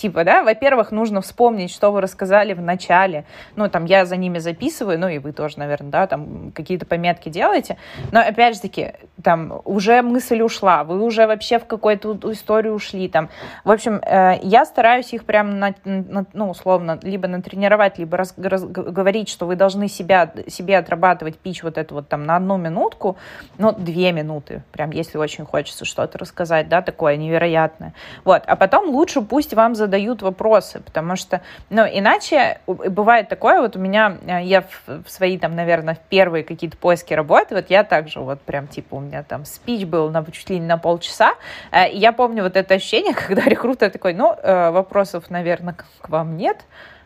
Типа, 0.00 0.24
да, 0.24 0.42
во-первых, 0.42 0.92
нужно 0.92 1.20
вспомнить, 1.20 1.70
что 1.70 1.92
вы 1.92 2.00
рассказали 2.00 2.54
в 2.54 2.62
начале. 2.62 3.26
Ну, 3.54 3.68
там, 3.68 3.84
я 3.84 4.06
за 4.06 4.16
ними 4.16 4.38
записываю, 4.38 4.98
ну, 4.98 5.08
и 5.08 5.18
вы 5.18 5.32
тоже, 5.32 5.58
наверное, 5.58 5.90
да, 5.90 6.06
там, 6.06 6.52
какие-то 6.52 6.86
пометки 6.86 7.28
делаете. 7.28 7.76
Но, 8.10 8.20
опять 8.20 8.54
же 8.54 8.62
таки, 8.62 8.94
там, 9.22 9.60
уже 9.66 10.00
мысль 10.00 10.40
ушла, 10.40 10.84
вы 10.84 11.02
уже 11.02 11.26
вообще 11.26 11.58
в 11.58 11.66
какую-то 11.66 12.18
историю 12.32 12.72
ушли, 12.72 13.10
там. 13.10 13.28
В 13.62 13.70
общем, 13.70 13.96
э, 13.96 14.38
я 14.42 14.64
стараюсь 14.64 15.12
их 15.12 15.26
прям, 15.26 15.58
на, 15.58 15.74
на, 15.84 16.24
ну, 16.32 16.48
условно, 16.48 16.98
либо 17.02 17.28
натренировать, 17.28 17.98
либо 17.98 18.16
раз, 18.16 18.32
раз, 18.38 18.64
говорить, 18.64 19.28
что 19.28 19.44
вы 19.44 19.54
должны 19.54 19.86
себя, 19.86 20.32
себе 20.46 20.78
отрабатывать 20.78 21.36
пич 21.36 21.62
вот 21.62 21.76
это 21.76 21.92
вот 21.92 22.08
там 22.08 22.24
на 22.24 22.36
одну 22.36 22.56
минутку, 22.56 23.18
ну, 23.58 23.72
две 23.72 24.12
минуты, 24.12 24.62
прям, 24.72 24.92
если 24.92 25.18
очень 25.18 25.44
хочется 25.44 25.84
что-то 25.84 26.16
рассказать, 26.16 26.70
да, 26.70 26.80
такое 26.80 27.16
невероятное. 27.16 27.92
Вот, 28.24 28.44
а 28.46 28.56
потом 28.56 28.88
лучше 28.88 29.20
пусть 29.20 29.52
вам 29.52 29.74
задают 29.74 29.89
задают 29.90 30.22
вопросы, 30.22 30.80
потому 30.80 31.16
что, 31.16 31.40
ну, 31.68 31.82
иначе 31.82 32.60
бывает 32.66 33.28
такое, 33.28 33.60
вот 33.60 33.74
у 33.74 33.80
меня, 33.80 34.18
э, 34.24 34.44
я 34.44 34.62
в, 34.62 35.02
в 35.04 35.10
свои, 35.10 35.36
там, 35.36 35.56
наверное, 35.56 35.98
первые 36.08 36.44
какие-то 36.44 36.76
поиски 36.76 37.12
работы, 37.12 37.56
вот 37.56 37.70
я 37.70 37.82
также 37.82 38.20
вот 38.20 38.40
прям, 38.40 38.68
типа, 38.68 38.94
у 38.94 39.00
меня 39.00 39.24
там 39.24 39.44
спич 39.44 39.84
был 39.84 40.08
на, 40.10 40.24
чуть 40.30 40.48
ли 40.48 40.60
не 40.60 40.66
на 40.66 40.78
полчаса, 40.78 41.34
э, 41.72 41.90
и 41.90 41.98
я 41.98 42.12
помню 42.12 42.44
вот 42.44 42.56
это 42.56 42.74
ощущение, 42.74 43.14
когда 43.26 43.42
рекрутер 43.42 43.90
такой, 43.90 44.14
ну, 44.14 44.32
э, 44.32 44.70
вопросов, 44.70 45.28
наверное, 45.28 45.74
к 45.74 46.08
вам 46.08 46.36
нет, 46.36 46.58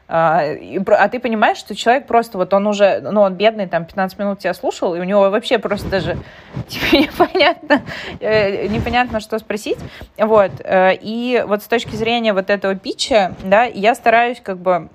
а, 0.07 0.43
а 0.43 1.09
ты 1.09 1.19
понимаешь, 1.19 1.57
что 1.57 1.75
человек 1.75 2.07
просто 2.07 2.37
вот 2.37 2.53
он 2.53 2.67
уже, 2.67 3.01
ну 3.01 3.23
он 3.23 3.35
бедный, 3.35 3.67
там 3.67 3.85
15 3.87 4.19
минут 4.19 4.39
тебя 4.39 4.53
слушал, 4.53 4.95
и 4.95 5.01
у 5.01 5.05
него 5.05 5.31
вообще 5.31 5.59
просто 5.59 5.89
даже 5.89 6.19
типа, 6.69 6.97
непонятно, 6.97 7.83
э, 8.21 8.67
непонятно, 8.69 9.21
что 9.21 9.39
спросить. 9.39 9.79
Вот. 10.19 10.53
Э, 10.61 10.95
и 10.95 11.43
вот 11.47 11.63
с 11.63 11.67
точки 11.67 11.97
зрения 11.97 12.33
вот 12.33 12.51
этого 12.51 12.75
питча, 12.75 13.35
да, 13.43 13.65
я 13.65 13.95
стараюсь 13.95 14.41
как 14.43 14.59
бы 14.59 14.89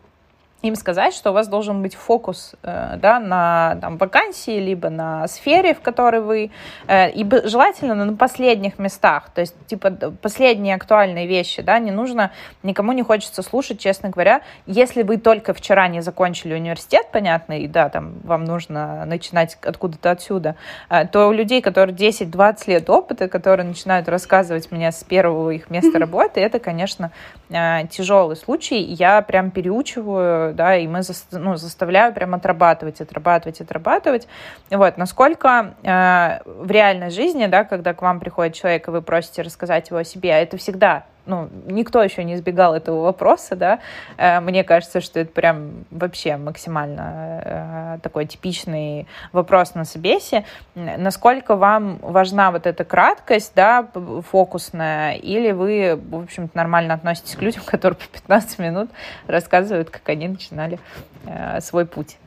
им 0.62 0.76
сказать, 0.76 1.14
что 1.14 1.32
у 1.32 1.34
вас 1.34 1.48
должен 1.48 1.82
быть 1.82 1.96
фокус 1.96 2.56
э, 2.64 2.98
да, 2.98 3.20
на 3.20 3.78
там, 3.82 3.98
вакансии, 3.98 4.60
либо 4.60 4.90
на 4.90 5.28
сфере, 5.28 5.74
в 5.74 5.82
которой 5.82 6.22
вы, 6.22 6.52
э, 6.88 7.12
и 7.12 7.26
желательно 7.46 7.96
на 7.96 8.16
последних 8.16 8.78
местах, 8.78 9.30
то 9.34 9.42
есть, 9.42 9.56
типа, 9.68 9.92
последние 10.22 10.76
актуальные 10.76 11.28
вещи, 11.28 11.62
да, 11.62 11.80
не 11.80 11.92
нужно, 11.92 12.32
никому 12.64 12.92
не 12.92 13.04
хочется 13.04 13.42
слушать, 13.42 13.80
честно 13.80 14.10
говоря, 14.10 14.42
если 14.66 15.04
вы 15.04 15.18
только 15.18 15.54
вчера 15.54 15.88
не 15.88 16.02
закончили 16.02 16.54
университет, 16.54 17.08
понятно, 17.12 17.60
и 17.60 17.68
да, 17.68 17.90
там, 17.90 18.20
вам 18.24 18.44
нужно 18.44 19.06
начинать 19.06 19.58
откуда-то 19.62 20.12
отсюда, 20.12 20.56
э, 20.90 21.08
то 21.08 21.28
у 21.28 21.32
людей, 21.32 21.62
которые 21.62 21.96
10-20 21.96 22.68
лет 22.68 22.90
опыта, 22.90 23.30
которые 23.30 23.66
начинают 23.66 24.10
рассказывать 24.10 24.72
мне 24.72 24.92
с 24.92 25.04
первого 25.06 25.52
их 25.52 25.70
места 25.70 26.00
работы, 26.00 26.42
это, 26.42 26.60
конечно, 26.60 27.12
тяжелый 27.50 28.36
случай, 28.36 28.80
я 28.80 29.22
прям 29.22 29.50
переучиваю 29.50 30.54
да, 30.54 30.76
и 30.76 30.88
мы 30.88 31.02
ну, 31.32 31.56
заставляю 31.56 32.14
прям 32.14 32.36
отрабатывать, 32.36 33.02
отрабатывать, 33.02 33.62
отрабатывать. 33.62 34.28
Вот, 34.70 34.98
насколько 34.98 35.74
э, 35.82 36.40
в 36.46 36.70
реальной 36.70 37.10
жизни, 37.10 37.48
да, 37.48 37.64
когда 37.64 37.94
к 37.94 38.02
вам 38.02 38.20
приходит 38.20 38.54
человек, 38.54 38.88
и 38.88 38.92
вы 38.92 39.02
просите 39.02 39.42
рассказать 39.42 39.90
его 39.90 40.00
о 40.00 40.04
себе, 40.04 40.30
это 40.30 40.58
всегда 40.58 41.06
ну, 41.30 41.50
никто 41.68 42.04
еще 42.04 42.24
не 42.24 42.36
избегал 42.36 42.74
этого 42.74 43.04
вопроса, 43.04 43.56
да, 43.56 43.80
э, 44.18 44.40
мне 44.40 44.64
кажется, 44.64 45.00
что 45.00 45.20
это 45.20 45.32
прям 45.32 45.86
вообще 45.92 46.38
максимально 46.38 47.42
э, 47.46 48.00
такой 48.02 48.26
типичный 48.26 49.08
вопрос 49.32 49.76
на 49.76 49.86
собесе, 49.86 50.46
насколько 50.76 51.56
вам 51.56 52.00
важна 52.02 52.52
вот 52.52 52.66
эта 52.66 52.84
краткость, 52.84 53.54
да, 53.56 53.88
фокусная, 54.32 55.14
или 55.14 55.52
вы, 55.52 55.96
в 55.96 56.24
общем-то, 56.24 56.58
нормально 56.58 56.96
относитесь 56.96 57.36
к 57.36 57.42
людям, 57.42 57.62
которые 57.66 57.98
по 57.98 58.08
15 58.08 58.60
минут 58.60 58.90
рассказывают, 59.28 59.90
как 59.90 60.10
они 60.10 60.28
начинали 60.28 60.80
э, 61.26 61.62
свой 61.62 61.86
путь. 61.86 62.18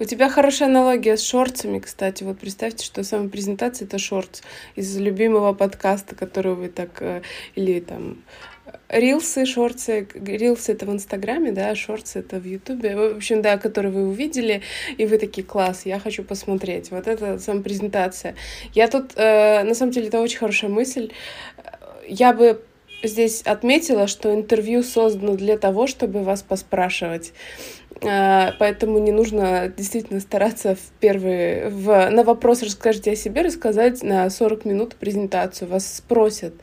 У 0.00 0.04
тебя 0.04 0.28
хорошая 0.28 0.68
аналогия 0.68 1.16
с 1.16 1.22
шорцами, 1.22 1.78
кстати. 1.78 2.24
Вот 2.24 2.40
представьте, 2.40 2.84
что 2.84 3.04
самая 3.04 3.28
презентация— 3.28 3.86
это 3.86 3.96
шортс 3.98 4.42
из 4.74 4.96
любимого 4.96 5.52
подкаста, 5.52 6.16
который 6.16 6.54
вы 6.54 6.68
так... 6.68 7.00
Э, 7.00 7.22
или 7.54 7.78
там 7.78 8.24
Рилсы, 8.88 9.46
шорты, 9.46 10.08
рилсы 10.14 10.72
это 10.72 10.86
в 10.86 10.92
Инстаграме, 10.92 11.52
да, 11.52 11.74
шорты 11.76 12.18
это 12.18 12.40
в 12.40 12.44
Ютубе, 12.44 12.96
в 12.96 13.16
общем, 13.16 13.40
да, 13.40 13.56
которые 13.56 13.92
вы 13.92 14.08
увидели, 14.08 14.62
и 14.98 15.06
вы 15.06 15.18
такие, 15.18 15.46
класс, 15.46 15.82
я 15.84 16.00
хочу 16.00 16.24
посмотреть. 16.24 16.90
Вот 16.90 17.06
это 17.06 17.38
сама 17.38 17.62
презентация. 17.62 18.34
Я 18.72 18.88
тут, 18.88 19.12
э, 19.14 19.62
на 19.62 19.74
самом 19.74 19.92
деле, 19.92 20.08
это 20.08 20.20
очень 20.20 20.38
хорошая 20.38 20.70
мысль. 20.70 21.12
Я 22.08 22.32
бы 22.32 22.60
здесь 23.04 23.42
отметила, 23.42 24.06
что 24.06 24.34
интервью 24.34 24.82
создано 24.82 25.36
для 25.36 25.58
того, 25.58 25.86
чтобы 25.86 26.22
вас 26.22 26.42
поспрашивать. 26.42 27.32
А, 28.02 28.54
поэтому 28.58 28.98
не 28.98 29.12
нужно 29.12 29.72
действительно 29.74 30.20
стараться 30.20 30.74
в 30.74 30.80
первые... 31.00 31.68
В, 31.68 32.10
на 32.10 32.24
вопрос 32.24 32.62
«Расскажите 32.62 33.12
о 33.12 33.16
себе» 33.16 33.42
рассказать 33.42 34.02
на 34.02 34.28
40 34.28 34.64
минут 34.64 34.96
презентацию. 34.96 35.68
Вас 35.68 35.96
спросят, 35.96 36.54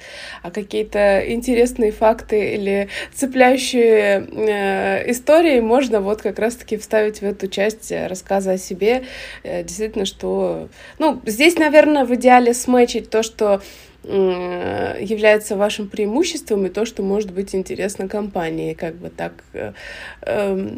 а 0.44 0.52
какие-то 0.52 1.24
интересные 1.32 1.92
факты 1.92 2.56
или 2.56 2.90
цепляющие 3.14 4.28
э, 4.30 5.12
истории 5.12 5.60
можно 5.60 6.02
вот 6.02 6.22
как 6.22 6.40
раз-таки 6.40 6.78
вставить 6.78 7.22
в 7.22 7.24
эту 7.24 7.48
часть 7.48 7.92
рассказа 7.92 8.54
о 8.54 8.58
себе. 8.58 9.04
Э, 9.44 9.64
действительно, 9.64 10.06
что... 10.06 10.70
Ну, 11.00 11.22
здесь, 11.26 11.58
наверное, 11.58 12.06
в 12.06 12.14
идеале 12.16 12.54
смечить 12.54 13.10
то, 13.10 13.24
что 13.24 13.62
является 14.04 15.56
вашим 15.56 15.88
преимуществом 15.88 16.66
и 16.66 16.70
то, 16.70 16.86
что 16.86 17.04
может 17.04 17.32
быть 17.32 17.54
интересно 17.54 18.08
компании, 18.08 18.74
как 18.74 18.96
бы 18.96 19.10
так 19.10 19.34
э, 19.54 19.74
э, 20.22 20.70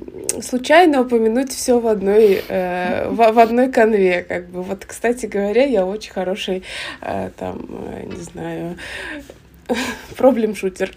случайно 0.41 1.01
упомянуть 1.01 1.51
все 1.51 1.79
в 1.79 1.87
одной 1.87 2.41
э, 2.47 3.07
в, 3.07 3.15
в 3.15 3.39
одной 3.39 3.71
конве, 3.71 4.23
как 4.23 4.49
бы 4.49 4.61
вот, 4.61 4.85
кстати 4.85 5.25
говоря, 5.25 5.63
я 5.63 5.85
очень 5.85 6.11
хороший 6.11 6.63
э, 7.01 7.29
там, 7.37 7.65
э, 7.69 8.07
не 8.07 8.21
знаю 8.21 8.77
проблем-шутер. 10.17 10.91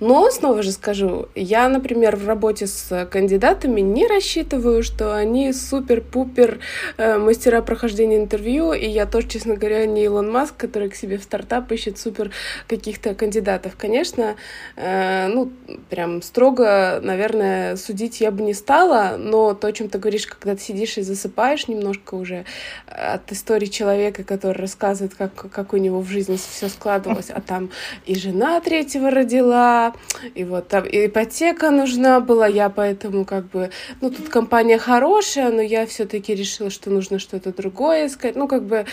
Но, 0.00 0.30
снова 0.30 0.62
же 0.62 0.72
скажу, 0.72 1.28
я, 1.34 1.68
например, 1.68 2.16
в 2.16 2.26
работе 2.26 2.66
с 2.66 3.06
кандидатами 3.10 3.80
не 3.80 4.06
рассчитываю, 4.06 4.82
что 4.82 5.14
они 5.14 5.52
супер-пупер 5.52 6.58
э, 6.96 7.18
мастера 7.18 7.62
прохождения 7.62 8.16
интервью, 8.16 8.72
и 8.72 8.86
я 8.86 9.06
тоже, 9.06 9.28
честно 9.28 9.56
говоря, 9.56 9.86
не 9.86 10.04
Илон 10.04 10.30
Маск, 10.30 10.56
который 10.56 10.88
к 10.88 10.94
себе 10.94 11.18
в 11.18 11.22
стартап 11.22 11.70
ищет 11.72 11.98
супер 11.98 12.30
каких-то 12.66 13.14
кандидатов. 13.14 13.74
Конечно, 13.76 14.36
э, 14.76 15.28
ну, 15.28 15.50
прям 15.90 16.22
строго, 16.22 17.00
наверное, 17.02 17.76
судить 17.76 18.20
я 18.20 18.30
бы 18.30 18.42
не 18.42 18.54
стала, 18.54 19.16
но 19.18 19.54
то, 19.54 19.68
о 19.68 19.72
чем 19.72 19.88
ты 19.88 19.98
говоришь, 19.98 20.26
когда 20.26 20.54
ты 20.54 20.62
сидишь 20.62 20.98
и 20.98 21.02
засыпаешь 21.02 21.68
немножко 21.68 22.14
уже 22.14 22.44
от 22.86 23.30
истории 23.32 23.66
человека, 23.66 24.24
который 24.24 24.60
рассказывает, 24.60 25.14
как, 25.14 25.50
как 25.50 25.72
у 25.72 25.76
него 25.76 26.00
в 26.00 26.08
жизни 26.08 26.36
все 26.36 26.68
складывалось, 26.68 27.30
а 27.30 27.40
там 27.40 27.70
и 28.04 28.14
жена 28.14 28.60
третьего 28.60 29.10
родила, 29.10 29.75
и 30.34 30.44
вот 30.44 30.68
там 30.68 30.84
и 30.84 31.06
ипотека 31.06 31.70
нужна 31.70 32.20
была, 32.20 32.46
я 32.46 32.68
поэтому 32.68 33.24
как 33.24 33.46
бы, 33.46 33.70
ну, 34.00 34.10
тут 34.10 34.28
компания 34.28 34.78
хорошая, 34.78 35.50
но 35.50 35.62
я 35.62 35.86
все-таки 35.86 36.34
решила, 36.34 36.70
что 36.70 36.90
нужно 36.90 37.18
что-то 37.18 37.52
другое 37.52 38.06
искать, 38.06 38.36
ну, 38.36 38.48
как 38.48 38.64
бы, 38.64 38.86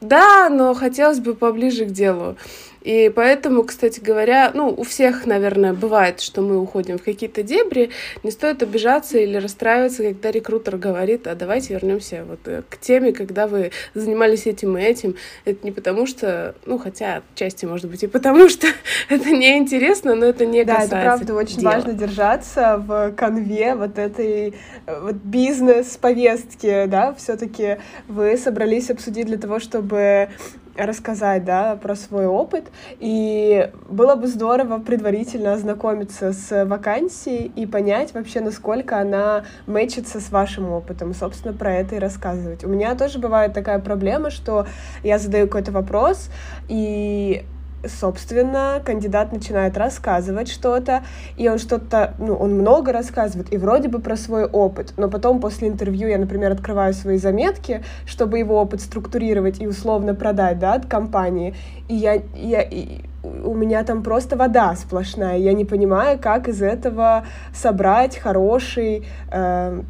да, 0.00 0.48
но 0.48 0.74
хотелось 0.74 1.20
бы 1.20 1.34
поближе 1.34 1.84
к 1.84 1.90
делу. 1.90 2.36
И 2.82 3.12
поэтому, 3.14 3.64
кстати 3.64 4.00
говоря, 4.00 4.50
ну, 4.54 4.68
у 4.68 4.84
всех, 4.84 5.26
наверное, 5.26 5.74
бывает, 5.74 6.20
что 6.20 6.40
мы 6.40 6.58
уходим 6.58 6.98
в 6.98 7.02
какие-то 7.02 7.42
дебри. 7.42 7.90
Не 8.22 8.30
стоит 8.30 8.62
обижаться 8.62 9.18
или 9.18 9.36
расстраиваться, 9.36 10.02
когда 10.02 10.30
рекрутер 10.30 10.76
говорит, 10.76 11.26
а 11.26 11.34
давайте 11.34 11.74
вернемся 11.74 12.24
вот 12.26 12.40
э, 12.46 12.62
к 12.68 12.78
теме, 12.78 13.12
когда 13.12 13.46
вы 13.46 13.72
занимались 13.94 14.46
этим 14.46 14.78
и 14.78 14.82
этим. 14.82 15.16
Это 15.44 15.64
не 15.64 15.72
потому 15.72 16.06
что, 16.06 16.54
ну, 16.64 16.78
хотя 16.78 17.22
отчасти, 17.34 17.66
может 17.66 17.90
быть, 17.90 18.02
и 18.02 18.06
потому 18.06 18.48
что 18.48 18.66
это 19.08 19.30
неинтересно, 19.30 20.14
но 20.14 20.26
это 20.26 20.46
не 20.46 20.64
да, 20.64 20.74
касается 20.74 20.90
Да, 20.90 20.96
это 20.96 21.04
правда 21.04 21.34
очень 21.34 21.58
дела. 21.58 21.70
важно 21.72 21.92
держаться 21.92 22.76
в 22.78 23.12
конве 23.12 23.74
вот 23.74 23.98
этой 23.98 24.54
э, 24.86 25.00
вот 25.02 25.16
бизнес-повестки, 25.16 26.86
да, 26.86 27.12
все 27.14 27.36
таки 27.36 27.76
вы 28.08 28.36
собрались 28.38 28.90
обсудить 28.90 29.26
для 29.26 29.36
того, 29.36 29.58
чтобы 29.60 30.30
рассказать, 30.76 31.44
да, 31.44 31.76
про 31.76 31.94
свой 31.94 32.26
опыт, 32.26 32.70
и 32.98 33.70
было 33.88 34.14
бы 34.14 34.26
здорово 34.26 34.78
предварительно 34.78 35.52
ознакомиться 35.52 36.32
с 36.32 36.64
вакансией 36.64 37.50
и 37.56 37.66
понять 37.66 38.14
вообще, 38.14 38.40
насколько 38.40 38.98
она 38.98 39.44
мэчится 39.66 40.20
с 40.20 40.30
вашим 40.30 40.70
опытом, 40.70 41.14
собственно, 41.14 41.54
про 41.54 41.74
это 41.74 41.96
и 41.96 41.98
рассказывать. 41.98 42.64
У 42.64 42.68
меня 42.68 42.94
тоже 42.94 43.18
бывает 43.18 43.52
такая 43.52 43.78
проблема, 43.78 44.30
что 44.30 44.66
я 45.02 45.18
задаю 45.18 45.46
какой-то 45.46 45.72
вопрос, 45.72 46.30
и 46.68 47.44
собственно, 47.86 48.80
кандидат 48.84 49.32
начинает 49.32 49.76
рассказывать 49.76 50.48
что-то, 50.48 51.02
и 51.36 51.48
он 51.48 51.58
что-то, 51.58 52.14
ну, 52.18 52.34
он 52.34 52.54
много 52.54 52.92
рассказывает, 52.92 53.52
и 53.52 53.56
вроде 53.56 53.88
бы 53.88 54.00
про 54.00 54.16
свой 54.16 54.44
опыт, 54.44 54.94
но 54.96 55.08
потом 55.08 55.40
после 55.40 55.68
интервью 55.68 56.08
я, 56.08 56.18
например, 56.18 56.52
открываю 56.52 56.94
свои 56.94 57.18
заметки, 57.18 57.82
чтобы 58.06 58.38
его 58.38 58.60
опыт 58.60 58.80
структурировать 58.80 59.60
и 59.60 59.66
условно 59.66 60.14
продать, 60.14 60.58
да, 60.58 60.74
от 60.74 60.86
компании, 60.86 61.54
и 61.88 61.94
я, 61.94 62.22
я 62.34 62.62
и 62.62 63.02
у 63.22 63.54
меня 63.54 63.84
там 63.84 64.02
просто 64.02 64.36
вода 64.36 64.74
сплошная, 64.76 65.36
я 65.38 65.52
не 65.52 65.64
понимаю, 65.64 66.18
как 66.18 66.48
из 66.48 66.62
этого 66.62 67.26
собрать 67.54 68.16
хороший 68.16 69.06
э, 69.30 69.82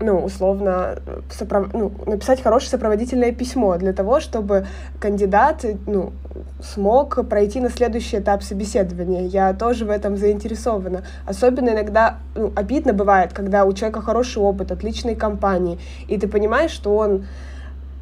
ну, 0.00 0.24
условно, 0.24 0.98
соправ... 1.30 1.72
ну, 1.72 1.92
написать 2.06 2.42
хорошее 2.42 2.70
сопроводительное 2.70 3.32
письмо 3.32 3.76
для 3.76 3.92
того, 3.92 4.20
чтобы 4.20 4.66
кандидат 5.00 5.64
ну, 5.86 6.12
смог 6.62 7.28
пройти 7.28 7.60
на 7.60 7.70
следующий 7.70 8.18
этап 8.18 8.42
собеседования. 8.42 9.26
Я 9.26 9.54
тоже 9.54 9.84
в 9.84 9.90
этом 9.90 10.16
заинтересована. 10.16 11.04
Особенно 11.26 11.70
иногда 11.70 12.18
ну, 12.34 12.52
обидно 12.54 12.92
бывает, 12.92 13.32
когда 13.32 13.64
у 13.64 13.72
человека 13.72 14.00
хороший 14.00 14.42
опыт, 14.42 14.70
отличной 14.72 15.14
компании, 15.14 15.78
и 16.06 16.18
ты 16.18 16.28
понимаешь, 16.28 16.70
что 16.70 16.96
он 16.96 17.26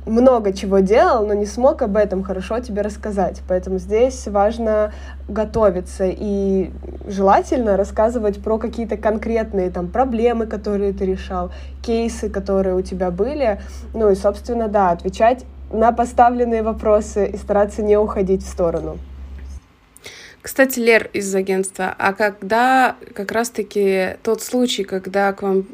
много 0.06 0.52
чего 0.52 0.78
делал, 0.78 1.26
но 1.26 1.34
не 1.34 1.46
смог 1.46 1.82
об 1.82 1.96
этом 1.96 2.22
хорошо 2.22 2.60
тебе 2.60 2.82
рассказать. 2.82 3.42
Поэтому 3.48 3.78
здесь 3.78 4.26
важно 4.28 4.92
готовиться 5.28 6.06
и 6.06 6.70
желательно 7.06 7.76
рассказывать 7.76 8.42
про 8.42 8.58
какие-то 8.58 8.96
конкретные 8.96 9.70
там 9.70 9.88
проблемы, 9.88 10.46
которые 10.46 10.92
ты 10.92 11.04
решал, 11.04 11.50
кейсы, 11.84 12.30
которые 12.30 12.76
у 12.76 12.82
тебя 12.82 13.10
были. 13.10 13.60
Ну 13.92 14.10
и, 14.10 14.14
собственно, 14.14 14.68
да, 14.68 14.90
отвечать 14.90 15.44
на 15.72 15.92
поставленные 15.92 16.62
вопросы 16.62 17.26
и 17.26 17.36
стараться 17.36 17.82
не 17.82 17.96
уходить 17.96 18.44
в 18.44 18.48
сторону. 18.48 18.98
Кстати, 20.40 20.78
Лер 20.78 21.10
из 21.12 21.34
агентства, 21.34 21.92
а 21.98 22.12
когда 22.12 22.94
как 23.14 23.32
раз-таки 23.32 24.16
тот 24.22 24.42
случай, 24.42 24.84
когда 24.84 25.32
к 25.32 25.42
вам 25.42 25.64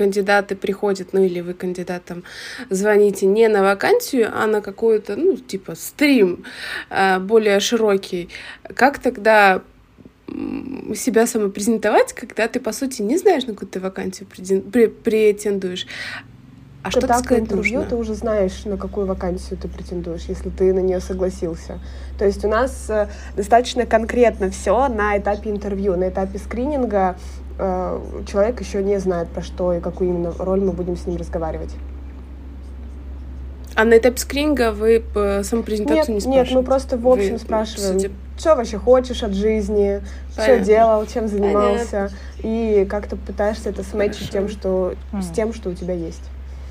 кандидаты 0.00 0.56
приходят, 0.56 1.12
ну 1.12 1.22
или 1.22 1.42
вы 1.42 1.52
кандидатам 1.52 2.24
звоните 2.70 3.26
не 3.26 3.48
на 3.48 3.62
вакансию, 3.62 4.30
а 4.32 4.46
на 4.46 4.62
какую-то, 4.62 5.14
ну, 5.16 5.36
типа 5.36 5.74
стрим 5.74 6.44
а, 6.88 7.18
более 7.18 7.60
широкий, 7.60 8.30
как 8.74 8.98
тогда 8.98 9.60
себя 10.94 11.26
самопрезентовать, 11.26 12.14
когда 12.14 12.48
ты, 12.48 12.60
по 12.60 12.72
сути, 12.72 13.02
не 13.02 13.18
знаешь, 13.18 13.46
на 13.46 13.52
какую 13.52 13.68
ты 13.68 13.80
вакансию 13.80 14.26
претендуешь. 14.26 15.86
А 16.82 16.90
ты 16.90 16.98
что 16.98 17.06
так 17.06 17.18
сказать 17.18 17.42
интервью 17.42 17.80
нужно? 17.80 17.90
ты 17.90 17.96
уже 17.96 18.14
знаешь, 18.14 18.64
на 18.64 18.78
какую 18.78 19.06
вакансию 19.06 19.58
ты 19.58 19.68
претендуешь, 19.68 20.24
если 20.28 20.48
ты 20.48 20.72
на 20.72 20.80
нее 20.80 21.00
согласился. 21.00 21.78
То 22.18 22.24
есть 22.24 22.42
у 22.42 22.48
нас 22.48 22.86
э, 22.88 23.08
достаточно 23.36 23.84
конкретно 23.84 24.48
все 24.48 24.88
на 24.88 25.18
этапе 25.18 25.50
интервью, 25.50 25.96
на 25.96 26.08
этапе 26.08 26.38
скрининга 26.38 27.16
Э, 27.58 28.00
человек 28.26 28.60
еще 28.60 28.82
не 28.82 28.98
знает, 28.98 29.28
про 29.28 29.42
что 29.42 29.72
и 29.72 29.80
какую 29.80 30.10
именно 30.10 30.32
роль 30.38 30.60
мы 30.60 30.72
будем 30.72 30.96
с 30.96 31.06
ним 31.06 31.16
разговаривать. 31.16 31.74
А 33.76 33.84
на 33.84 33.96
этапе 33.96 34.18
скрининга 34.18 34.72
вы 34.72 35.00
по 35.00 35.42
самопрезентацию 35.42 35.98
нет, 35.98 36.08
не 36.08 36.20
спрашиваете? 36.20 36.50
Нет, 36.50 36.56
мы 36.56 36.62
просто 36.62 36.96
в 36.96 37.08
общем 37.08 37.32
вы, 37.34 37.38
спрашиваем, 37.38 38.00
судя... 38.00 38.14
что 38.38 38.56
вообще 38.56 38.78
хочешь 38.78 39.22
от 39.22 39.32
жизни, 39.32 40.02
Понятно. 40.36 40.56
что 40.56 40.64
делал, 40.64 41.06
чем 41.06 41.28
занимался, 41.28 41.90
Понятно. 41.90 42.16
и 42.42 42.86
как-то 42.88 43.16
пытаешься 43.16 43.70
это 43.70 43.82
сметчить 43.82 44.30
тем, 44.30 44.48
что, 44.48 44.94
mm. 45.12 45.22
с 45.22 45.30
тем, 45.30 45.52
что 45.52 45.70
у 45.70 45.74
тебя 45.74 45.94
есть. 45.94 46.22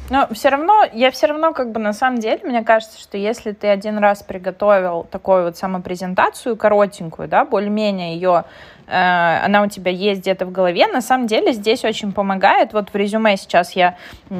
Но 0.09 0.27
все 0.31 0.49
равно, 0.49 0.85
я 0.91 1.11
все 1.11 1.27
равно 1.27 1.53
как 1.53 1.71
бы 1.71 1.79
на 1.79 1.93
самом 1.93 2.19
деле, 2.19 2.39
мне 2.43 2.63
кажется, 2.63 2.99
что 2.99 3.17
если 3.17 3.51
ты 3.51 3.67
один 3.67 3.99
раз 3.99 4.23
приготовил 4.23 5.07
такую 5.09 5.43
вот 5.43 5.57
самопрезентацию 5.57 6.57
коротенькую, 6.57 7.27
да, 7.27 7.45
более-менее 7.45 8.15
ее 8.15 8.45
она 8.89 9.61
у 9.63 9.67
тебя 9.67 9.91
есть 9.91 10.21
где-то 10.21 10.45
в 10.45 10.51
голове, 10.51 10.87
на 10.87 11.01
самом 11.01 11.27
деле 11.27 11.53
здесь 11.53 11.83
очень 11.85 12.11
помогает. 12.11 12.73
Вот 12.73 12.89
в 12.89 12.95
резюме 12.95 13.37
сейчас 13.37 13.73
я 13.73 13.95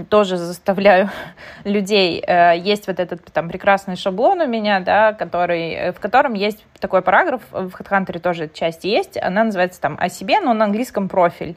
тоже 0.09 0.37
заставляю 0.37 1.09
людей, 1.63 2.23
э, 2.25 2.57
есть 2.57 2.87
вот 2.87 2.99
этот 2.99 3.23
там 3.25 3.49
прекрасный 3.49 3.95
шаблон 3.95 4.41
у 4.41 4.47
меня, 4.47 4.79
да, 4.79 5.13
который, 5.13 5.71
э, 5.71 5.91
в 5.91 5.99
котором 5.99 6.33
есть 6.33 6.65
такой 6.79 7.01
параграф, 7.01 7.41
в 7.51 7.67
HeadHunter 7.67 8.19
тоже 8.19 8.49
часть 8.53 8.83
есть, 8.83 9.17
она 9.21 9.43
называется 9.43 9.79
там 9.81 9.97
о 9.99 10.09
себе, 10.09 10.39
но 10.39 10.53
на 10.53 10.65
английском 10.65 11.09
профиль. 11.09 11.55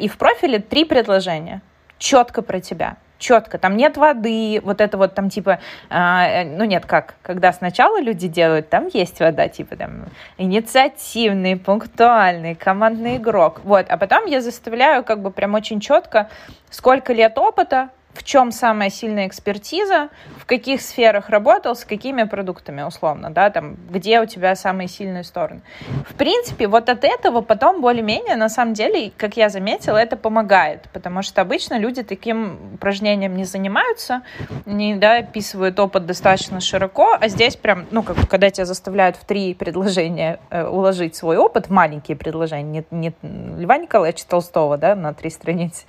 И 0.00 0.08
в 0.08 0.16
профиле 0.16 0.60
три 0.60 0.86
предложения 0.86 1.60
четко 1.98 2.40
про 2.40 2.60
тебя 2.60 2.96
четко, 3.18 3.58
там 3.58 3.76
нет 3.76 3.96
воды, 3.96 4.60
вот 4.62 4.80
это 4.80 4.96
вот 4.96 5.14
там 5.14 5.28
типа, 5.28 5.58
э, 5.90 6.44
ну 6.44 6.64
нет, 6.64 6.86
как, 6.86 7.16
когда 7.22 7.52
сначала 7.52 8.00
люди 8.00 8.28
делают, 8.28 8.70
там 8.70 8.88
есть 8.92 9.20
вода, 9.20 9.48
типа 9.48 9.76
там 9.76 10.06
инициативный, 10.38 11.56
пунктуальный, 11.56 12.54
командный 12.54 13.16
игрок, 13.16 13.60
вот, 13.64 13.86
а 13.88 13.96
потом 13.96 14.26
я 14.26 14.40
заставляю 14.40 15.04
как 15.04 15.20
бы 15.20 15.30
прям 15.30 15.54
очень 15.54 15.80
четко, 15.80 16.28
сколько 16.70 17.12
лет 17.12 17.36
опыта, 17.38 17.90
в 18.14 18.24
чем 18.24 18.50
самая 18.50 18.90
сильная 18.90 19.26
экспертиза, 19.26 20.08
в 20.38 20.46
каких 20.46 20.82
сферах 20.82 21.28
работал, 21.28 21.76
с 21.76 21.84
какими 21.84 22.24
продуктами, 22.24 22.82
условно, 22.82 23.30
да, 23.30 23.50
там, 23.50 23.76
где 23.90 24.20
у 24.20 24.26
тебя 24.26 24.56
самые 24.56 24.88
сильные 24.88 25.24
стороны. 25.24 25.60
В 26.08 26.14
принципе, 26.14 26.66
вот 26.66 26.88
от 26.88 27.04
этого 27.04 27.42
потом 27.42 27.80
более-менее, 27.80 28.36
на 28.36 28.48
самом 28.48 28.74
деле, 28.74 29.12
как 29.16 29.36
я 29.36 29.48
заметила, 29.48 29.96
это 29.96 30.16
помогает, 30.16 30.88
потому 30.92 31.22
что 31.22 31.42
обычно 31.42 31.78
люди 31.78 32.02
таким 32.02 32.74
упражнением 32.74 33.36
не 33.36 33.44
занимаются, 33.44 34.22
не, 34.66 34.96
да, 34.96 35.18
описывают 35.18 35.78
опыт 35.78 36.06
достаточно 36.06 36.60
широко, 36.60 37.16
а 37.20 37.28
здесь 37.28 37.56
прям, 37.56 37.86
ну, 37.90 38.02
как 38.02 38.16
когда 38.28 38.50
тебя 38.50 38.64
заставляют 38.64 39.16
в 39.16 39.24
три 39.24 39.54
предложения 39.54 40.40
э, 40.50 40.66
уложить 40.66 41.14
свой 41.14 41.36
опыт, 41.36 41.66
в 41.66 41.70
маленькие 41.70 42.16
предложения, 42.16 42.84
не, 42.90 43.12
не 43.22 43.62
Льва 43.62 43.78
Николаевича 43.78 44.26
Толстого, 44.26 44.76
да, 44.76 44.94
на 44.94 45.14
три 45.14 45.30
страницы, 45.30 45.84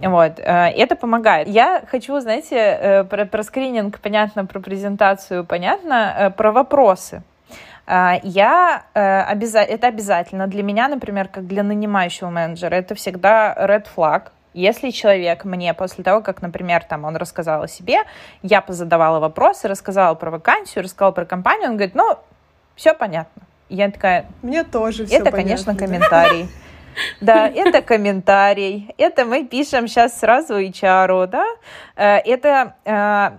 вот, 0.00 0.38
э, 0.38 0.42
это 0.42 0.96
помогает. 0.96 1.48
Я 1.56 1.82
хочу, 1.90 2.20
знаете, 2.20 2.56
э, 2.56 3.04
про, 3.04 3.24
про 3.24 3.42
скрининг 3.42 3.98
понятно, 4.00 4.44
про 4.44 4.60
презентацию 4.60 5.42
понятно, 5.42 6.14
э, 6.18 6.30
про 6.30 6.52
вопросы. 6.52 7.22
А, 7.86 8.20
я 8.22 8.82
э, 8.92 9.00
это 9.00 9.86
обязательно 9.86 10.48
для 10.48 10.62
меня, 10.62 10.88
например, 10.88 11.28
как 11.28 11.46
для 11.46 11.62
нанимающего 11.62 12.28
менеджера, 12.28 12.74
это 12.74 12.94
всегда 12.94 13.54
red 13.58 13.86
flag. 13.96 14.24
Если 14.52 14.90
человек 14.90 15.46
мне 15.46 15.72
после 15.72 16.04
того, 16.04 16.20
как, 16.20 16.42
например, 16.42 16.84
там 16.84 17.04
он 17.04 17.16
рассказал 17.16 17.62
о 17.62 17.68
себе, 17.68 18.00
я 18.42 18.60
позадавала 18.60 19.18
вопросы, 19.18 19.66
рассказала 19.66 20.14
про 20.14 20.30
вакансию, 20.30 20.84
рассказала 20.84 21.12
про 21.12 21.24
компанию, 21.24 21.70
он 21.70 21.76
говорит, 21.76 21.94
ну, 21.94 22.18
все 22.74 22.92
понятно. 22.92 23.42
Я 23.70 23.90
такая... 23.90 24.26
Мне 24.42 24.62
тоже 24.62 25.06
все 25.06 25.16
Это, 25.16 25.30
понятно. 25.30 25.42
конечно, 25.42 25.74
комментарий. 25.74 26.48
Да, 27.20 27.48
это 27.48 27.82
комментарий. 27.82 28.94
Это 28.98 29.24
мы 29.24 29.44
пишем 29.44 29.88
сейчас 29.88 30.18
сразу 30.18 30.58
HR, 30.58 31.26
да. 31.26 31.46
Э, 31.96 32.18
это 32.18 32.74
э, 32.84 33.30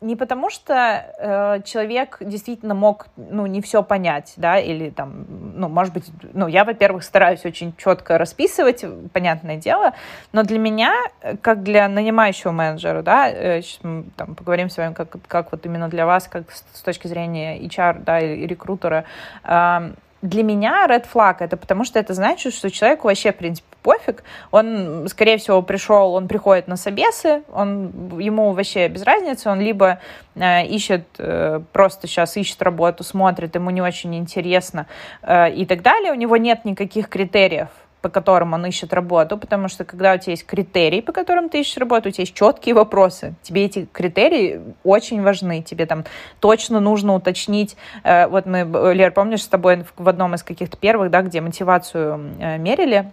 не 0.00 0.16
потому, 0.16 0.50
что 0.50 0.74
э, 0.74 1.62
человек 1.64 2.18
действительно 2.20 2.74
мог, 2.74 3.06
ну, 3.16 3.46
не 3.46 3.60
все 3.60 3.82
понять, 3.82 4.32
да, 4.36 4.58
или 4.58 4.90
там, 4.90 5.26
ну, 5.54 5.68
может 5.68 5.92
быть, 5.92 6.04
ну, 6.32 6.46
я, 6.46 6.64
во-первых, 6.64 7.04
стараюсь 7.04 7.44
очень 7.44 7.74
четко 7.76 8.16
расписывать, 8.16 8.84
понятное 9.12 9.56
дело, 9.56 9.92
но 10.32 10.42
для 10.42 10.58
меня, 10.58 10.94
как 11.42 11.62
для 11.62 11.88
нанимающего 11.88 12.52
менеджера, 12.52 13.02
да, 13.02 13.28
э, 13.28 13.62
сейчас 13.62 13.82
мы 13.82 14.04
там 14.16 14.34
поговорим 14.34 14.70
с 14.70 14.76
вами, 14.76 14.94
как, 14.94 15.16
как 15.28 15.52
вот 15.52 15.66
именно 15.66 15.88
для 15.88 16.06
вас, 16.06 16.28
как 16.28 16.50
с, 16.50 16.64
с 16.72 16.80
точки 16.80 17.06
зрения 17.06 17.58
HR, 17.58 18.02
да, 18.04 18.20
и 18.20 18.46
рекрутера, 18.46 19.04
э, 19.44 19.92
для 20.24 20.42
меня 20.42 20.86
red 20.88 21.04
flag 21.12 21.36
это 21.40 21.58
потому 21.58 21.84
что 21.84 21.98
это 21.98 22.14
значит, 22.14 22.54
что 22.54 22.70
человеку 22.70 23.08
вообще, 23.08 23.30
в 23.30 23.36
принципе, 23.36 23.68
пофиг. 23.82 24.24
Он, 24.50 25.06
скорее 25.08 25.36
всего, 25.36 25.60
пришел, 25.60 26.14
он 26.14 26.28
приходит 26.28 26.66
на 26.66 26.76
собесы, 26.76 27.42
он, 27.52 28.18
ему 28.18 28.52
вообще 28.52 28.88
без 28.88 29.02
разницы, 29.02 29.50
он 29.50 29.60
либо 29.60 30.00
э, 30.34 30.66
ищет, 30.66 31.06
э, 31.18 31.60
просто 31.72 32.06
сейчас 32.06 32.38
ищет 32.38 32.62
работу, 32.62 33.04
смотрит, 33.04 33.54
ему 33.54 33.68
не 33.68 33.82
очень 33.82 34.14
интересно 34.16 34.86
э, 35.22 35.52
и 35.52 35.66
так 35.66 35.82
далее. 35.82 36.12
У 36.12 36.16
него 36.16 36.38
нет 36.38 36.64
никаких 36.64 37.10
критериев 37.10 37.68
по 38.04 38.10
которым 38.10 38.52
он 38.52 38.66
ищет 38.66 38.92
работу, 38.92 39.38
потому 39.38 39.68
что 39.68 39.86
когда 39.86 40.12
у 40.12 40.18
тебя 40.18 40.32
есть 40.32 40.44
критерии, 40.44 41.00
по 41.00 41.10
которым 41.10 41.48
ты 41.48 41.60
ищешь 41.60 41.78
работу, 41.78 42.10
у 42.10 42.12
тебя 42.12 42.20
есть 42.24 42.34
четкие 42.34 42.74
вопросы, 42.74 43.32
тебе 43.40 43.64
эти 43.64 43.86
критерии 43.90 44.60
очень 44.84 45.22
важны, 45.22 45.62
тебе 45.62 45.86
там 45.86 46.04
точно 46.38 46.80
нужно 46.80 47.14
уточнить, 47.14 47.78
э, 48.02 48.26
вот 48.26 48.44
мы, 48.44 48.92
Лер, 48.92 49.10
помнишь, 49.10 49.42
с 49.42 49.48
тобой 49.48 49.86
в 49.96 50.06
одном 50.06 50.34
из 50.34 50.42
каких-то 50.42 50.76
первых, 50.76 51.10
да, 51.10 51.22
где 51.22 51.40
мотивацию 51.40 52.34
э, 52.38 52.58
мерили, 52.58 53.10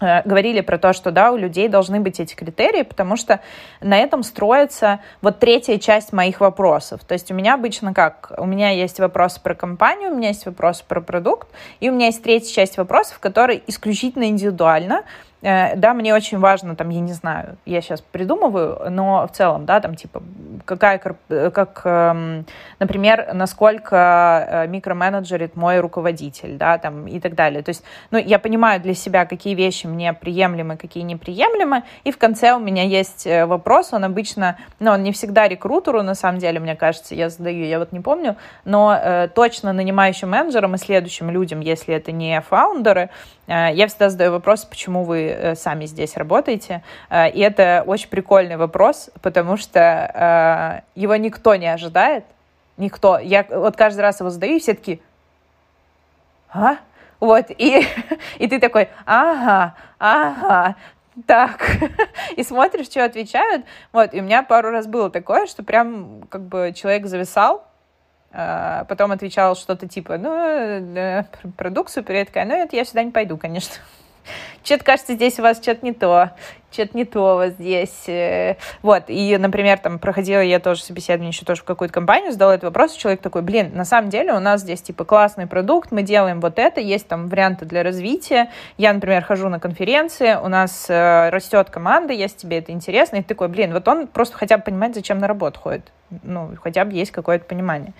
говорили 0.00 0.60
про 0.60 0.78
то, 0.78 0.92
что 0.92 1.10
да, 1.10 1.32
у 1.32 1.36
людей 1.36 1.68
должны 1.68 2.00
быть 2.00 2.20
эти 2.20 2.34
критерии, 2.34 2.82
потому 2.82 3.16
что 3.16 3.40
на 3.80 3.98
этом 3.98 4.22
строится 4.22 5.00
вот 5.22 5.38
третья 5.38 5.78
часть 5.78 6.12
моих 6.12 6.40
вопросов. 6.40 7.04
То 7.04 7.14
есть 7.14 7.30
у 7.30 7.34
меня 7.34 7.54
обычно 7.54 7.94
как? 7.94 8.32
У 8.36 8.46
меня 8.46 8.70
есть 8.70 8.98
вопросы 8.98 9.40
про 9.40 9.54
компанию, 9.54 10.12
у 10.12 10.14
меня 10.14 10.28
есть 10.28 10.46
вопросы 10.46 10.84
про 10.86 11.00
продукт, 11.00 11.48
и 11.80 11.88
у 11.90 11.92
меня 11.92 12.06
есть 12.06 12.22
третья 12.22 12.52
часть 12.52 12.76
вопросов, 12.76 13.18
которые 13.18 13.62
исключительно 13.66 14.24
индивидуально 14.24 15.04
Э, 15.35 15.35
да, 15.42 15.94
мне 15.94 16.14
очень 16.14 16.38
важно, 16.38 16.74
там, 16.76 16.88
я 16.88 17.00
не 17.00 17.12
знаю, 17.12 17.56
я 17.66 17.80
сейчас 17.80 18.00
придумываю, 18.00 18.90
но 18.90 19.26
в 19.26 19.36
целом, 19.36 19.66
да, 19.66 19.80
там, 19.80 19.94
типа, 19.94 20.22
какая, 20.64 21.00
э, 21.28 21.50
как, 21.50 21.82
эм, 21.84 22.46
например, 22.78 23.30
насколько 23.34 24.46
э, 24.48 24.66
микроменеджерит 24.66 25.54
мой 25.54 25.80
руководитель, 25.80 26.56
да, 26.56 26.78
там, 26.78 27.06
и 27.06 27.20
так 27.20 27.34
далее. 27.34 27.62
То 27.62 27.68
есть, 27.68 27.84
ну, 28.10 28.18
я 28.18 28.38
понимаю 28.38 28.80
для 28.80 28.94
себя, 28.94 29.26
какие 29.26 29.54
вещи 29.54 29.86
мне 29.86 30.12
приемлемы, 30.12 30.76
какие 30.76 31.02
неприемлемы, 31.02 31.82
и 32.04 32.10
в 32.10 32.18
конце 32.18 32.52
у 32.54 32.58
меня 32.58 32.84
есть 32.84 33.26
вопрос, 33.26 33.92
он 33.92 34.04
обычно, 34.04 34.56
ну, 34.80 34.92
он 34.92 35.02
не 35.02 35.12
всегда 35.12 35.48
рекрутеру, 35.48 36.02
на 36.02 36.14
самом 36.14 36.38
деле, 36.38 36.60
мне 36.60 36.76
кажется, 36.76 37.14
я 37.14 37.28
задаю, 37.28 37.64
я 37.64 37.78
вот 37.78 37.92
не 37.92 38.00
помню, 38.00 38.36
но 38.64 38.98
э, 38.98 39.28
точно 39.34 39.72
нанимающим 39.72 40.30
менеджерам 40.30 40.74
и 40.74 40.78
следующим 40.78 41.30
людям, 41.30 41.60
если 41.60 41.94
это 41.94 42.12
не 42.12 42.40
фаундеры, 42.40 43.02
э, 43.02 43.08
я 43.46 43.86
всегда 43.86 44.10
задаю 44.10 44.32
вопрос, 44.32 44.64
почему 44.64 45.04
вы 45.04 45.36
Э, 45.36 45.54
сами 45.54 45.86
здесь 45.86 46.16
работаете. 46.16 46.82
Э, 47.10 47.30
и 47.30 47.40
это 47.40 47.84
очень 47.86 48.08
прикольный 48.08 48.56
вопрос, 48.56 49.10
потому 49.22 49.56
что 49.56 49.80
э, 49.80 51.00
его 51.00 51.16
никто 51.16 51.54
не 51.54 51.66
ожидает. 51.66 52.24
Никто. 52.76 53.18
Я 53.18 53.46
вот 53.48 53.76
каждый 53.76 54.00
раз 54.00 54.20
его 54.20 54.30
задаю, 54.30 54.56
и 54.56 54.60
все 54.60 54.74
таки 54.74 55.00
а? 56.52 56.76
Вот, 57.20 57.46
и, 57.50 57.86
и 58.38 58.48
ты 58.48 58.60
такой, 58.60 58.88
ага, 59.04 59.74
ага, 59.98 60.76
так, 61.26 61.78
и 62.36 62.42
смотришь, 62.42 62.86
что 62.86 63.04
отвечают. 63.04 63.64
Вот, 63.92 64.14
и 64.14 64.20
у 64.20 64.22
меня 64.22 64.42
пару 64.42 64.70
раз 64.70 64.86
было 64.86 65.10
такое, 65.10 65.46
что 65.46 65.62
прям 65.62 66.22
как 66.28 66.42
бы 66.42 66.72
человек 66.74 67.06
зависал, 67.06 67.66
потом 68.88 69.12
отвечал 69.12 69.56
что-то 69.56 69.88
типа, 69.88 70.18
ну, 70.18 71.24
продукт 71.56 71.90
супер, 71.90 72.16
я 72.16 72.24
такая, 72.24 72.44
ну, 72.44 72.54
это 72.54 72.76
я 72.76 72.84
сюда 72.84 73.02
не 73.02 73.10
пойду, 73.10 73.38
конечно. 73.38 73.76
Что-то 74.64 74.84
кажется, 74.84 75.14
здесь 75.14 75.38
у 75.38 75.42
вас 75.42 75.58
что-то 75.62 75.84
не 75.86 75.94
то, 75.94 76.30
что-то 76.76 76.96
не 76.96 77.04
то 77.04 77.36
вас 77.36 77.52
здесь. 77.52 78.08
Э. 78.08 78.56
Вот, 78.82 79.04
и, 79.08 79.36
например, 79.38 79.78
там 79.78 79.98
проходила 79.98 80.40
я 80.40 80.60
тоже 80.60 80.82
собеседование 80.82 81.30
еще 81.30 81.44
тоже 81.44 81.62
в 81.62 81.64
какую-то 81.64 81.94
компанию, 81.94 82.32
задала 82.32 82.54
этот 82.54 82.64
вопрос, 82.64 82.94
человек 82.94 83.20
такой, 83.22 83.42
блин, 83.42 83.72
на 83.74 83.84
самом 83.84 84.10
деле 84.10 84.32
у 84.32 84.40
нас 84.40 84.60
здесь, 84.60 84.82
типа, 84.82 85.04
классный 85.04 85.46
продукт, 85.46 85.90
мы 85.90 86.02
делаем 86.02 86.40
вот 86.40 86.58
это, 86.58 86.80
есть 86.80 87.08
там 87.08 87.28
варианты 87.28 87.64
для 87.64 87.82
развития. 87.82 88.50
Я, 88.76 88.92
например, 88.92 89.24
хожу 89.24 89.48
на 89.48 89.58
конференции, 89.58 90.36
у 90.42 90.48
нас 90.48 90.86
э, 90.88 91.30
растет 91.30 91.70
команда, 91.70 92.12
если 92.12 92.38
тебе 92.38 92.58
это 92.58 92.72
интересно, 92.72 93.16
и 93.16 93.22
ты 93.22 93.28
такой, 93.28 93.48
блин, 93.48 93.72
вот 93.72 93.86
он 93.88 94.06
просто 94.06 94.36
хотя 94.36 94.58
бы 94.58 94.64
понимает, 94.64 94.94
зачем 94.94 95.18
на 95.18 95.26
работу 95.26 95.58
ходит. 95.60 95.92
Ну, 96.22 96.50
хотя 96.62 96.84
бы 96.84 96.92
есть 96.92 97.10
какое-то 97.10 97.46
понимание. 97.46 97.92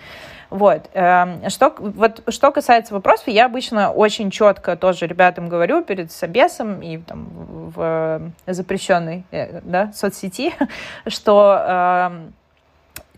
Вот. 0.51 0.89
Эм, 0.95 1.49
что, 1.51 1.75
вот, 1.79 2.23
что 2.29 2.53
касается 2.53 2.95
вопросов, 2.95 3.29
я 3.29 3.47
обычно 3.47 3.91
очень 3.91 4.31
четко 4.31 4.77
тоже 4.77 5.07
ребятам 5.07 5.49
говорю 5.49 5.83
перед 5.83 6.13
собесом 6.13 6.81
и 6.83 6.99
там, 6.99 7.27
в 7.75 8.31
запрещенной 8.67 9.25
э, 9.31 9.61
да, 9.63 9.93
соцсети, 9.93 10.53
что 11.07 11.57
э, 11.59 12.31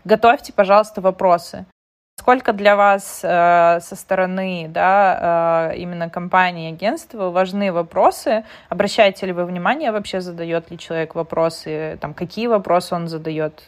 готовьте, 0.05 0.53
пожалуйста, 0.53 1.01
вопросы. 1.01 1.65
Сколько 2.19 2.53
для 2.53 2.75
вас 2.75 3.21
э, 3.23 3.79
со 3.81 3.95
стороны 3.95 4.67
да, 4.69 5.71
э, 5.71 5.77
именно 5.77 6.09
компании, 6.09 6.71
агентства 6.71 7.31
важны 7.31 7.71
вопросы? 7.71 8.43
Обращаете 8.69 9.25
ли 9.25 9.33
вы 9.33 9.45
внимание 9.45 9.91
вообще, 9.91 10.21
задает 10.21 10.69
ли 10.69 10.77
человек 10.77 11.15
вопросы? 11.15 11.97
Там, 12.01 12.13
какие 12.13 12.47
вопросы 12.47 12.93
он 12.93 13.07
задает? 13.07 13.63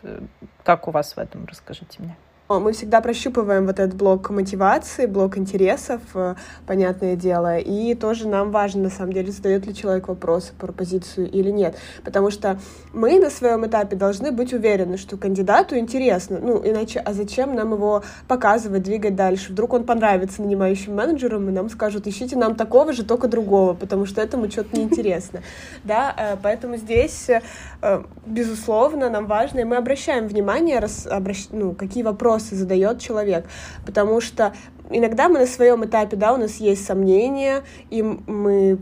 Как 0.63 0.87
у 0.87 0.91
вас 0.91 1.15
в 1.15 1.17
этом? 1.17 1.47
Расскажите 1.47 2.03
мне. 2.03 2.15
Мы 2.59 2.73
всегда 2.73 3.01
прощупываем 3.01 3.65
вот 3.65 3.79
этот 3.79 3.95
блок 3.95 4.29
мотивации, 4.29 5.05
блок 5.05 5.37
интересов, 5.37 6.01
э, 6.13 6.35
понятное 6.65 7.15
дело, 7.15 7.57
и 7.57 7.95
тоже 7.95 8.27
нам 8.27 8.51
важно, 8.51 8.83
на 8.83 8.89
самом 8.89 9.13
деле, 9.13 9.31
задает 9.31 9.65
ли 9.65 9.73
человек 9.73 10.07
вопрос 10.07 10.51
про 10.57 10.71
позицию 10.71 11.29
или 11.29 11.49
нет, 11.51 11.77
потому 12.03 12.31
что 12.31 12.59
мы 12.93 13.19
на 13.19 13.29
своем 13.29 13.65
этапе 13.65 13.95
должны 13.95 14.31
быть 14.31 14.53
уверены, 14.53 14.97
что 14.97 15.17
кандидату 15.17 15.77
интересно, 15.77 16.39
ну, 16.41 16.61
иначе, 16.63 16.99
а 16.99 17.13
зачем 17.13 17.55
нам 17.55 17.73
его 17.73 18.03
показывать, 18.27 18.83
двигать 18.83 19.15
дальше? 19.15 19.51
Вдруг 19.51 19.73
он 19.73 19.83
понравится 19.83 20.41
нанимающим 20.41 20.95
менеджерам, 20.95 21.49
и 21.49 21.51
нам 21.51 21.69
скажут, 21.69 22.07
ищите 22.07 22.35
нам 22.35 22.55
такого 22.55 22.93
же, 22.93 23.03
только 23.03 23.27
другого, 23.27 23.73
потому 23.73 24.05
что 24.05 24.21
этому 24.21 24.49
что-то 24.49 24.77
неинтересно, 24.77 25.41
да, 25.83 26.13
э, 26.17 26.37
поэтому 26.41 26.77
здесь, 26.77 27.29
э, 27.29 28.03
безусловно, 28.25 29.09
нам 29.09 29.27
важно, 29.27 29.59
и 29.59 29.63
мы 29.63 29.77
обращаем 29.77 30.27
внимание, 30.27 30.79
раз, 30.79 31.07
обращ... 31.07 31.47
ну, 31.51 31.73
какие 31.73 32.03
вопросы 32.03 32.40
вопросы 32.41 32.55
задает 32.55 32.99
человек, 32.99 33.45
потому 33.85 34.21
что 34.21 34.53
иногда 34.89 35.29
мы 35.29 35.39
на 35.39 35.45
своем 35.45 35.85
этапе, 35.85 36.17
да, 36.17 36.33
у 36.33 36.37
нас 36.37 36.57
есть 36.57 36.85
сомнения, 36.85 37.63
и 37.89 38.01
мы 38.01 38.79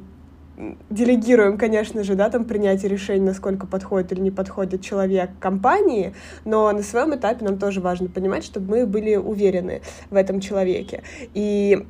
делегируем, 0.90 1.58
конечно 1.58 2.04
же, 2.04 2.16
да, 2.16 2.30
там 2.30 2.44
принятие 2.44 2.90
решений, 2.90 3.26
насколько 3.26 3.66
подходит 3.66 4.12
или 4.12 4.20
не 4.20 4.32
подходит 4.32 4.82
человек 4.82 5.30
компании, 5.40 6.14
но 6.44 6.70
на 6.72 6.84
своем 6.84 7.16
этапе 7.16 7.46
нам 7.46 7.58
тоже 7.58 7.80
важно 7.80 8.10
понимать, 8.10 8.44
чтобы 8.44 8.70
мы 8.70 8.86
были 8.86 9.16
уверены 9.16 9.82
в 10.10 10.16
этом 10.16 10.42
человеке. 10.42 11.04
И 11.34 11.86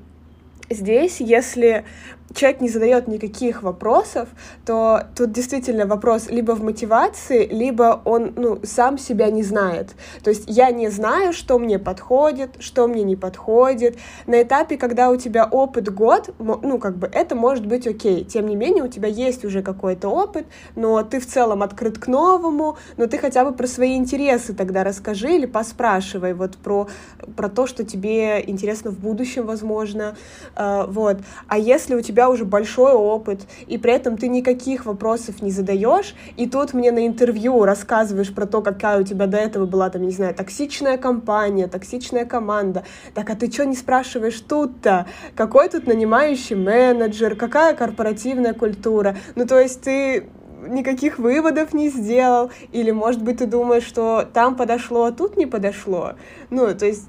здесь, 0.69 1.19
если 1.19 1.85
человек 2.33 2.61
не 2.61 2.69
задает 2.69 3.07
никаких 3.07 3.63
вопросов, 3.63 4.29
то 4.65 5.03
тут 5.15 5.31
действительно 5.31 5.85
вопрос 5.85 6.29
либо 6.29 6.53
в 6.53 6.63
мотивации, 6.63 7.47
либо 7.47 8.01
он 8.05 8.33
ну, 8.35 8.59
сам 8.63 8.97
себя 8.97 9.31
не 9.31 9.43
знает. 9.43 9.95
То 10.23 10.29
есть 10.29 10.43
я 10.47 10.71
не 10.71 10.89
знаю, 10.89 11.33
что 11.33 11.57
мне 11.59 11.79
подходит, 11.79 12.51
что 12.59 12.87
мне 12.87 13.03
не 13.03 13.15
подходит. 13.15 13.97
На 14.27 14.41
этапе, 14.41 14.77
когда 14.77 15.09
у 15.09 15.15
тебя 15.15 15.45
опыт 15.45 15.93
год, 15.93 16.33
ну, 16.39 16.77
как 16.77 16.97
бы 16.97 17.09
это 17.11 17.35
может 17.35 17.65
быть 17.65 17.87
окей. 17.87 18.23
Тем 18.23 18.47
не 18.47 18.55
менее, 18.55 18.83
у 18.83 18.87
тебя 18.87 19.07
есть 19.07 19.45
уже 19.45 19.61
какой-то 19.61 20.09
опыт, 20.09 20.45
но 20.75 21.01
ты 21.03 21.19
в 21.19 21.25
целом 21.25 21.63
открыт 21.63 21.97
к 21.97 22.07
новому, 22.07 22.77
но 22.97 23.07
ты 23.07 23.17
хотя 23.17 23.43
бы 23.43 23.53
про 23.53 23.67
свои 23.67 23.95
интересы 23.95 24.53
тогда 24.53 24.83
расскажи 24.83 25.35
или 25.35 25.45
поспрашивай 25.45 26.33
вот 26.33 26.57
про, 26.57 26.87
про 27.35 27.49
то, 27.49 27.65
что 27.67 27.83
тебе 27.83 28.43
интересно 28.45 28.91
в 28.91 28.99
будущем, 28.99 29.45
возможно. 29.45 30.15
Uh, 30.55 30.89
вот. 30.89 31.17
А 31.47 31.57
если 31.57 31.95
у 31.95 32.01
тебя 32.01 32.18
тебя 32.19 32.29
уже 32.29 32.43
большой 32.43 32.91
опыт, 32.91 33.47
и 33.67 33.77
при 33.77 33.93
этом 33.93 34.17
ты 34.17 34.27
никаких 34.27 34.85
вопросов 34.85 35.41
не 35.41 35.51
задаешь, 35.51 36.15
и 36.35 36.49
тут 36.49 36.73
мне 36.73 36.91
на 36.91 37.07
интервью 37.07 37.63
рассказываешь 37.63 38.33
про 38.35 38.45
то, 38.45 38.61
какая 38.61 38.99
у 38.99 39.03
тебя 39.03 39.25
до 39.25 39.37
этого 39.37 39.65
была, 39.65 39.89
там, 39.89 40.01
не 40.01 40.11
знаю, 40.11 40.35
токсичная 40.35 40.97
компания, 40.97 41.67
токсичная 41.67 42.25
команда. 42.25 42.83
Так, 43.13 43.29
а 43.29 43.35
ты 43.35 43.49
что 43.49 43.65
не 43.65 43.75
спрашиваешь 43.75 44.37
тут-то? 44.41 45.05
Какой 45.33 45.69
тут 45.69 45.87
нанимающий 45.87 46.57
менеджер? 46.57 47.37
Какая 47.37 47.73
корпоративная 47.73 48.53
культура? 48.53 49.15
Ну, 49.35 49.47
то 49.47 49.57
есть 49.57 49.81
ты 49.81 50.27
никаких 50.67 51.19
выводов 51.19 51.73
не 51.73 51.87
сделал, 51.87 52.51
или, 52.73 52.91
может 52.91 53.23
быть, 53.23 53.37
ты 53.37 53.45
думаешь, 53.45 53.83
что 53.83 54.27
там 54.33 54.57
подошло, 54.57 55.05
а 55.05 55.13
тут 55.13 55.37
не 55.37 55.45
подошло. 55.45 56.15
Ну, 56.49 56.75
то 56.75 56.85
есть 56.85 57.07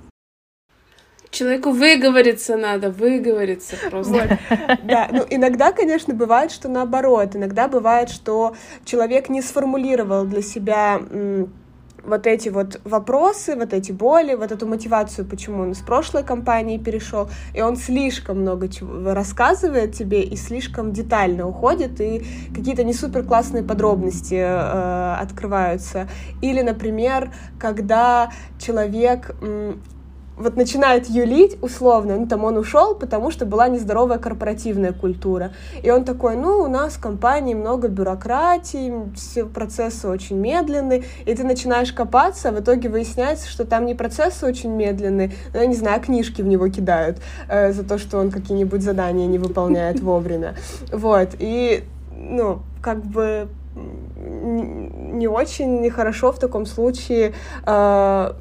Человеку 1.31 1.71
выговориться 1.71 2.57
надо, 2.57 2.91
выговориться 2.91 3.77
просто. 3.91 4.39
Да, 4.83 5.09
ну 5.13 5.25
иногда, 5.31 5.73
конечно, 5.73 6.13
бывает, 6.13 6.51
что 6.51 6.69
наоборот. 6.69 7.37
Иногда 7.37 7.69
бывает, 7.69 8.11
что 8.11 8.57
человек 8.85 9.29
не 9.29 9.41
сформулировал 9.41 10.25
для 10.25 10.43
себя 10.43 11.01
вот 12.05 12.27
эти 12.27 12.49
вот 12.49 12.81
вопросы, 12.85 13.57
вот 13.57 13.73
эти 13.73 13.93
боли, 13.93 14.35
вот 14.35 14.53
эту 14.53 14.67
мотивацию, 14.67 15.27
почему 15.27 15.63
он 15.63 15.75
с 15.75 15.81
прошлой 15.81 16.25
компании 16.25 16.79
перешел, 16.79 17.29
и 17.55 17.61
он 17.61 17.77
слишком 17.77 18.41
много 18.41 18.69
чего 18.69 19.15
рассказывает 19.15 19.95
тебе 19.95 20.23
и 20.23 20.37
слишком 20.37 20.93
детально 20.93 21.47
уходит, 21.47 22.01
и 22.01 22.23
какие-то 22.55 22.85
не 22.85 22.95
супер 22.95 23.23
классные 23.23 23.63
подробности 23.63 24.35
э, 24.35 25.15
открываются. 25.21 26.09
Или, 26.41 26.63
например, 26.63 27.33
когда 27.59 28.33
человек 28.59 29.35
вот 30.41 30.57
начинает 30.57 31.09
юлить 31.09 31.59
условно, 31.63 32.17
ну 32.17 32.27
там 32.27 32.45
он 32.45 32.57
ушел, 32.57 32.95
потому 32.95 33.31
что 33.31 33.45
была 33.45 33.69
нездоровая 33.69 34.19
корпоративная 34.19 34.93
культура. 34.93 35.53
И 35.83 35.91
он 35.91 36.05
такой, 36.05 36.37
ну 36.37 36.61
у 36.61 36.69
нас 36.69 36.95
в 36.95 37.01
компании 37.01 37.55
много 37.55 37.89
бюрократии, 37.89 38.93
все 39.15 39.45
процессы 39.45 40.09
очень 40.09 40.37
медленные, 40.37 41.05
и 41.27 41.35
ты 41.35 41.45
начинаешь 41.45 41.93
копаться, 41.93 42.49
а 42.49 42.53
в 42.53 42.61
итоге 42.61 42.89
выясняется, 42.89 43.49
что 43.49 43.65
там 43.65 43.85
не 43.85 43.95
процессы 43.95 44.47
очень 44.47 44.71
медленные, 44.71 45.33
но, 45.53 45.61
я 45.61 45.67
не 45.67 45.75
знаю, 45.75 46.01
книжки 46.01 46.41
в 46.41 46.47
него 46.47 46.69
кидают 46.69 47.19
э, 47.49 47.73
за 47.73 47.85
то, 47.85 47.99
что 47.99 48.19
он 48.19 48.31
какие-нибудь 48.31 48.83
задания 48.83 49.27
не 49.27 49.39
выполняет 49.39 50.01
вовремя. 50.03 50.57
Вот, 50.91 51.31
и, 51.39 51.85
ну, 52.17 52.61
как 52.81 53.05
бы 53.05 53.49
не 53.77 55.29
очень 55.29 55.89
хорошо 55.91 56.33
в 56.33 56.39
таком 56.39 56.67
случае 56.67 57.35
э, 57.67 58.33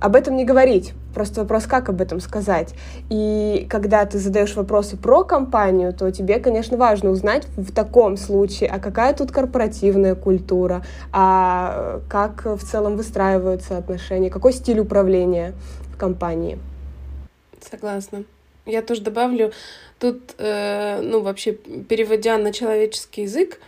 об 0.00 0.14
этом 0.14 0.36
не 0.36 0.44
говорить. 0.44 0.92
Просто 1.14 1.40
вопрос, 1.40 1.66
как 1.66 1.88
об 1.88 2.00
этом 2.00 2.20
сказать. 2.20 2.74
И 3.10 3.66
когда 3.68 4.04
ты 4.06 4.18
задаешь 4.18 4.54
вопросы 4.54 4.96
про 4.96 5.24
компанию, 5.24 5.92
то 5.92 6.10
тебе, 6.10 6.38
конечно, 6.38 6.76
важно 6.76 7.10
узнать 7.10 7.46
в 7.56 7.72
таком 7.72 8.16
случае, 8.16 8.70
а 8.70 8.78
какая 8.78 9.14
тут 9.14 9.32
корпоративная 9.32 10.14
культура, 10.14 10.84
а 11.12 12.00
как 12.08 12.44
в 12.44 12.60
целом 12.64 12.96
выстраиваются 12.96 13.76
отношения, 13.76 14.30
какой 14.30 14.52
стиль 14.52 14.78
управления 14.78 15.54
в 15.92 15.96
компании. 15.96 16.58
Согласна. 17.60 18.24
Я 18.66 18.82
тоже 18.82 19.00
добавлю, 19.00 19.52
тут, 19.98 20.34
э, 20.38 21.00
ну, 21.02 21.22
вообще, 21.22 21.52
переводя 21.52 22.36
на 22.36 22.52
человеческий 22.52 23.22
язык, 23.22 23.58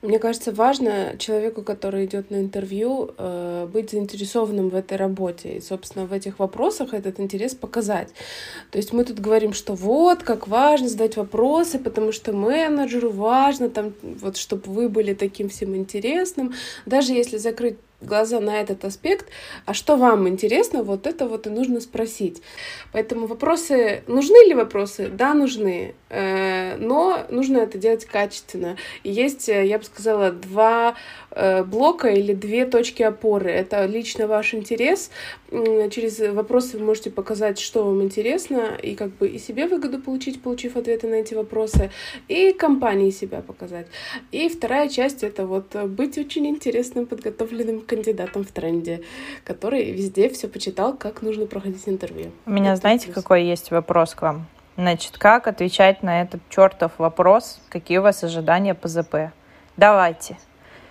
мне 0.00 0.20
кажется, 0.20 0.52
важно 0.52 1.16
человеку, 1.18 1.62
который 1.62 2.04
идет 2.04 2.30
на 2.30 2.36
интервью, 2.36 3.10
э, 3.18 3.66
быть 3.72 3.90
заинтересованным 3.90 4.68
в 4.68 4.76
этой 4.76 4.96
работе. 4.96 5.56
И, 5.56 5.60
собственно, 5.60 6.06
в 6.06 6.12
этих 6.12 6.38
вопросах 6.38 6.94
этот 6.94 7.18
интерес 7.18 7.54
показать. 7.54 8.10
То 8.70 8.78
есть 8.78 8.92
мы 8.92 9.04
тут 9.04 9.18
говорим, 9.18 9.52
что 9.52 9.74
вот, 9.74 10.22
как 10.22 10.46
важно 10.46 10.88
задать 10.88 11.16
вопросы, 11.16 11.80
потому 11.80 12.12
что 12.12 12.32
менеджеру 12.32 13.10
важно, 13.10 13.70
там, 13.70 13.92
вот, 14.02 14.36
чтобы 14.36 14.70
вы 14.70 14.88
были 14.88 15.14
таким 15.14 15.48
всем 15.48 15.74
интересным. 15.74 16.54
Даже 16.86 17.12
если 17.12 17.36
закрыть 17.36 17.76
глаза 18.00 18.38
на 18.40 18.60
этот 18.60 18.84
аспект, 18.84 19.26
а 19.66 19.74
что 19.74 19.96
вам 19.96 20.28
интересно, 20.28 20.82
вот 20.82 21.06
это 21.06 21.26
вот 21.26 21.46
и 21.46 21.50
нужно 21.50 21.80
спросить. 21.80 22.42
Поэтому 22.92 23.26
вопросы, 23.26 24.04
нужны 24.06 24.46
ли 24.46 24.54
вопросы? 24.54 25.08
Да, 25.08 25.34
нужны, 25.34 25.94
э, 26.08 26.76
но 26.76 27.26
нужно 27.28 27.58
это 27.58 27.76
делать 27.76 28.04
качественно. 28.04 28.76
И 29.02 29.10
есть, 29.10 29.48
э, 29.48 29.66
я 29.66 29.78
бы 29.78 29.84
сказала, 29.84 30.30
два 30.30 30.94
э, 31.32 31.64
блока 31.64 32.08
или 32.08 32.34
две 32.34 32.66
точки 32.66 33.02
опоры. 33.02 33.50
Это 33.50 33.84
лично 33.86 34.28
ваш 34.28 34.54
интерес. 34.54 35.10
Через 35.50 36.20
вопросы 36.20 36.78
вы 36.78 36.84
можете 36.84 37.10
показать, 37.10 37.58
что 37.58 37.84
вам 37.84 38.02
интересно, 38.02 38.76
и 38.80 38.94
как 38.94 39.10
бы 39.16 39.28
и 39.28 39.38
себе 39.38 39.66
выгоду 39.66 39.98
получить, 39.98 40.40
получив 40.40 40.76
ответы 40.76 41.08
на 41.08 41.16
эти 41.16 41.34
вопросы, 41.34 41.90
и 42.28 42.52
компании 42.52 43.10
себя 43.10 43.40
показать. 43.40 43.86
И 44.30 44.48
вторая 44.48 44.88
часть— 44.88 45.22
это 45.24 45.46
вот 45.46 45.74
быть 45.74 46.16
очень 46.18 46.46
интересным, 46.46 47.06
подготовленным 47.06 47.80
кандидатом 47.88 48.44
в 48.44 48.52
тренде, 48.52 49.02
который 49.44 49.90
везде 49.90 50.28
все 50.28 50.46
почитал, 50.48 50.94
как 50.96 51.22
нужно 51.22 51.46
проходить 51.46 51.88
интервью. 51.88 52.30
У 52.46 52.50
меня, 52.50 52.72
Это 52.72 52.80
знаете, 52.80 53.06
плюс. 53.06 53.14
какой 53.16 53.44
есть 53.44 53.70
вопрос 53.70 54.14
к 54.14 54.22
вам? 54.22 54.46
Значит, 54.76 55.18
как 55.18 55.48
отвечать 55.48 56.04
на 56.04 56.22
этот 56.22 56.40
чертов 56.50 56.92
вопрос, 56.98 57.60
какие 57.68 57.98
у 57.98 58.02
вас 58.02 58.22
ожидания 58.22 58.74
по 58.74 58.86
ЗП? 58.86 59.32
Давайте. 59.76 60.36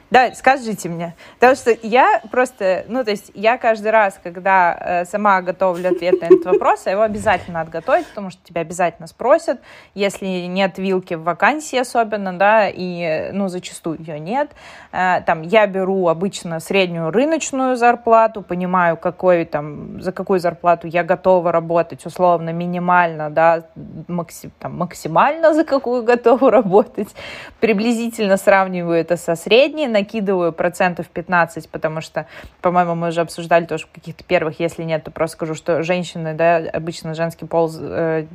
Да, 0.10 0.34
скажите 0.34 0.88
мне. 0.88 1.16
Потому 1.36 1.56
что 1.56 1.78
я 1.84 2.22
просто, 2.32 2.86
ну, 2.88 3.04
то 3.04 3.12
есть 3.12 3.32
я 3.34 3.58
каждый 3.58 3.92
раз, 3.92 4.18
когда 4.24 4.78
э, 4.80 5.06
сама 5.06 5.42
готовлю 5.42 5.90
ответ 5.90 6.22
на 6.22 6.26
этот 6.26 6.46
вопрос, 6.46 6.86
его 6.86 7.02
обязательно 7.02 7.60
отготовить, 7.60 8.08
потому 8.08 8.30
что 8.30 8.40
тебя 8.44 8.62
обязательно 8.62 9.08
спросят, 9.08 9.60
если 9.96 10.26
нет 10.26 10.78
вилки 10.78 11.16
в 11.16 11.24
вакансии 11.24 11.78
особенно, 11.78 12.38
да, 12.38 12.70
и, 12.70 13.32
ну, 13.34 13.50
зачастую 13.50 14.00
ее 14.00 14.18
нет. 14.18 14.52
Э, 14.94 15.22
там, 15.26 15.42
я 15.42 15.68
беру 15.68 16.08
обычно 16.08 16.62
среднюю 16.62 17.12
рыночную 17.12 17.76
зарплату, 17.76 18.42
понимаю, 18.42 18.96
какой 18.96 19.44
там, 19.44 20.02
за 20.02 20.14
какую 20.14 20.40
зарплату 20.40 20.88
я 20.88 21.04
готова 21.04 21.52
работать, 21.52 22.06
условно, 22.06 22.52
минимально, 22.52 23.30
да, 23.30 23.64
максим, 24.08 24.52
там, 24.60 24.78
максимально 24.78 25.54
за 25.54 25.66
какую 25.66 26.04
готова 26.04 26.50
работать, 26.50 27.10
приблизительно 27.60 28.38
сравниваю 28.38 28.98
это 28.98 29.18
со 29.18 29.36
средней, 29.36 29.97
накидываю 29.98 30.54
процентов 30.54 31.08
15, 31.08 31.70
потому 31.70 32.02
что, 32.02 32.28
по-моему, 32.62 32.96
мы 32.96 33.08
уже 33.10 33.22
обсуждали 33.22 33.66
тоже 33.66 33.86
в 33.86 33.92
каких-то 33.92 34.24
первых, 34.24 34.60
если 34.60 34.84
нет, 34.84 35.04
то 35.04 35.12
просто 35.12 35.38
скажу, 35.38 35.56
что 35.56 35.84
женщины, 35.84 36.34
да, 36.34 36.58
обычно 36.58 37.16
женский 37.16 37.46
пол 37.46 37.72
э, 37.80 38.26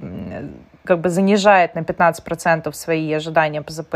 как 0.85 1.01
бы 1.01 1.09
занижает 1.09 1.75
на 1.75 1.81
15% 1.81 2.72
свои 2.72 3.12
ожидания 3.12 3.62
по 3.62 3.72
ЗП. 3.72 3.94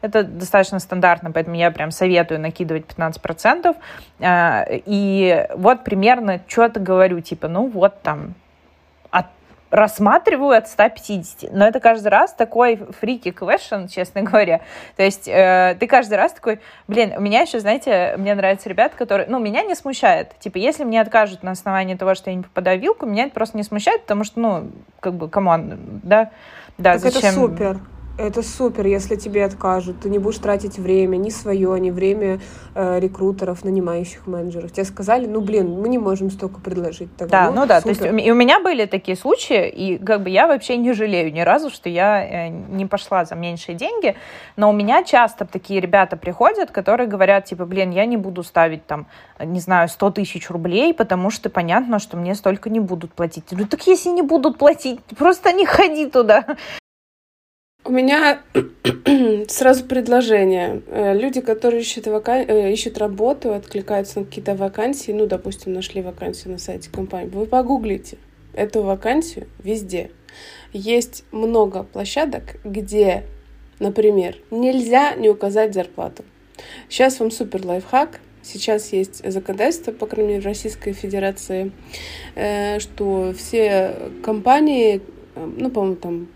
Это 0.00 0.22
достаточно 0.22 0.78
стандартно, 0.78 1.32
поэтому 1.32 1.56
я 1.56 1.70
прям 1.70 1.90
советую 1.90 2.40
накидывать 2.40 2.84
15%. 2.86 3.76
Э, 4.20 4.64
и 4.68 5.46
вот 5.56 5.84
примерно 5.84 6.40
что-то 6.46 6.78
говорю, 6.78 7.20
типа, 7.20 7.48
ну 7.48 7.68
вот 7.68 8.02
там 8.02 8.34
рассматриваю 9.70 10.56
от 10.56 10.68
150. 10.68 11.52
Но 11.52 11.66
это 11.66 11.80
каждый 11.80 12.08
раз 12.08 12.32
такой 12.32 12.76
фрики 12.98 13.28
question, 13.28 13.88
честно 13.88 14.22
говоря. 14.22 14.60
То 14.96 15.02
есть 15.02 15.28
э, 15.28 15.76
ты 15.78 15.86
каждый 15.86 16.14
раз 16.14 16.32
такой, 16.32 16.60
блин, 16.88 17.14
у 17.16 17.20
меня 17.20 17.42
еще, 17.42 17.60
знаете, 17.60 18.14
мне 18.18 18.34
нравятся 18.34 18.68
ребята, 18.68 18.96
которые, 18.96 19.28
ну, 19.28 19.38
меня 19.38 19.62
не 19.62 19.74
смущает. 19.74 20.38
Типа, 20.38 20.58
если 20.58 20.84
мне 20.84 21.00
откажут 21.00 21.42
на 21.42 21.52
основании 21.52 21.94
того, 21.94 22.14
что 22.14 22.30
я 22.30 22.36
не 22.36 22.42
попадаю 22.42 22.78
в 22.78 22.82
вилку, 22.82 23.06
меня 23.06 23.24
это 23.24 23.34
просто 23.34 23.56
не 23.56 23.62
смущает, 23.62 24.02
потому 24.02 24.24
что, 24.24 24.40
ну, 24.40 24.70
как 24.98 25.14
бы, 25.14 25.28
come 25.28 25.69
on, 25.69 26.00
да, 26.02 26.30
да, 26.78 26.92
так 26.92 27.00
зачем... 27.00 27.20
это 27.20 27.32
супер. 27.32 27.78
Это 28.18 28.42
супер, 28.42 28.86
если 28.86 29.16
тебе 29.16 29.44
откажут. 29.44 30.00
Ты 30.00 30.10
не 30.10 30.18
будешь 30.18 30.38
тратить 30.38 30.78
время, 30.78 31.16
ни 31.16 31.30
свое, 31.30 31.80
ни 31.80 31.90
время 31.90 32.40
э, 32.74 33.00
рекрутеров, 33.00 33.64
нанимающих 33.64 34.26
менеджеров. 34.26 34.72
Тебе 34.72 34.84
сказали, 34.84 35.26
ну, 35.26 35.40
блин, 35.40 35.80
мы 35.80 35.88
не 35.88 35.98
можем 35.98 36.30
столько 36.30 36.60
предложить. 36.60 37.08
Тогда. 37.16 37.46
Да, 37.46 37.50
ну, 37.50 37.60
ну 37.62 37.66
да, 37.66 37.80
супер. 37.80 37.96
то 37.96 38.04
есть 38.06 38.26
и 38.26 38.30
у 38.30 38.34
меня 38.34 38.60
были 38.60 38.84
такие 38.84 39.16
случаи, 39.16 39.68
и 39.68 39.96
как 39.96 40.22
бы 40.22 40.28
я 40.28 40.46
вообще 40.46 40.76
не 40.76 40.92
жалею 40.92 41.32
ни 41.32 41.40
разу, 41.40 41.70
что 41.70 41.88
я 41.88 42.22
э, 42.22 42.48
не 42.48 42.84
пошла 42.84 43.24
за 43.24 43.36
меньшие 43.36 43.74
деньги, 43.74 44.16
но 44.56 44.68
у 44.68 44.72
меня 44.72 45.02
часто 45.02 45.46
такие 45.46 45.80
ребята 45.80 46.18
приходят, 46.18 46.70
которые 46.70 47.08
говорят, 47.08 47.46
типа, 47.46 47.64
блин, 47.64 47.90
я 47.90 48.04
не 48.04 48.18
буду 48.18 48.42
ставить 48.42 48.86
там, 48.86 49.06
не 49.42 49.60
знаю, 49.60 49.88
100 49.88 50.10
тысяч 50.10 50.50
рублей, 50.50 50.92
потому 50.92 51.30
что 51.30 51.48
понятно, 51.48 51.98
что 51.98 52.18
мне 52.18 52.34
столько 52.34 52.68
не 52.68 52.80
будут 52.80 53.14
платить. 53.14 53.44
Ну, 53.50 53.66
так 53.66 53.86
если 53.86 54.10
не 54.10 54.22
будут 54.22 54.58
платить, 54.58 55.00
просто 55.16 55.52
не 55.52 55.64
ходи 55.64 56.06
туда. 56.06 56.44
У 57.90 57.92
меня 57.92 58.42
сразу 59.48 59.84
предложение. 59.84 60.80
Э, 60.86 61.12
люди, 61.12 61.40
которые 61.40 61.80
ищут, 61.80 62.06
вакан... 62.06 62.44
Э, 62.46 62.72
ищут 62.72 62.98
работу, 62.98 63.52
откликаются 63.52 64.20
на 64.20 64.26
какие-то 64.26 64.54
вакансии, 64.54 65.10
ну, 65.10 65.26
допустим, 65.26 65.72
нашли 65.72 66.00
вакансию 66.00 66.52
на 66.52 66.58
сайте 66.58 66.88
компании, 66.88 67.28
вы 67.30 67.46
погуглите 67.46 68.16
эту 68.54 68.82
вакансию 68.82 69.48
везде. 69.64 70.12
Есть 70.72 71.24
много 71.32 71.82
площадок, 71.82 72.60
где, 72.62 73.24
например, 73.80 74.36
нельзя 74.52 75.16
не 75.16 75.28
указать 75.28 75.74
зарплату. 75.74 76.22
Сейчас 76.88 77.18
вам 77.18 77.32
супер 77.32 77.66
лайфхак. 77.66 78.20
Сейчас 78.44 78.92
есть 78.92 79.28
законодательство, 79.28 79.90
по 79.90 80.06
крайней 80.06 80.34
мере, 80.34 80.42
в 80.42 80.46
Российской 80.46 80.92
Федерации, 80.92 81.72
э, 82.36 82.78
что 82.78 83.34
все 83.36 83.96
компании, 84.22 85.02
ну, 85.34 85.70
по-моему, 85.70 85.96
там 85.96 86.28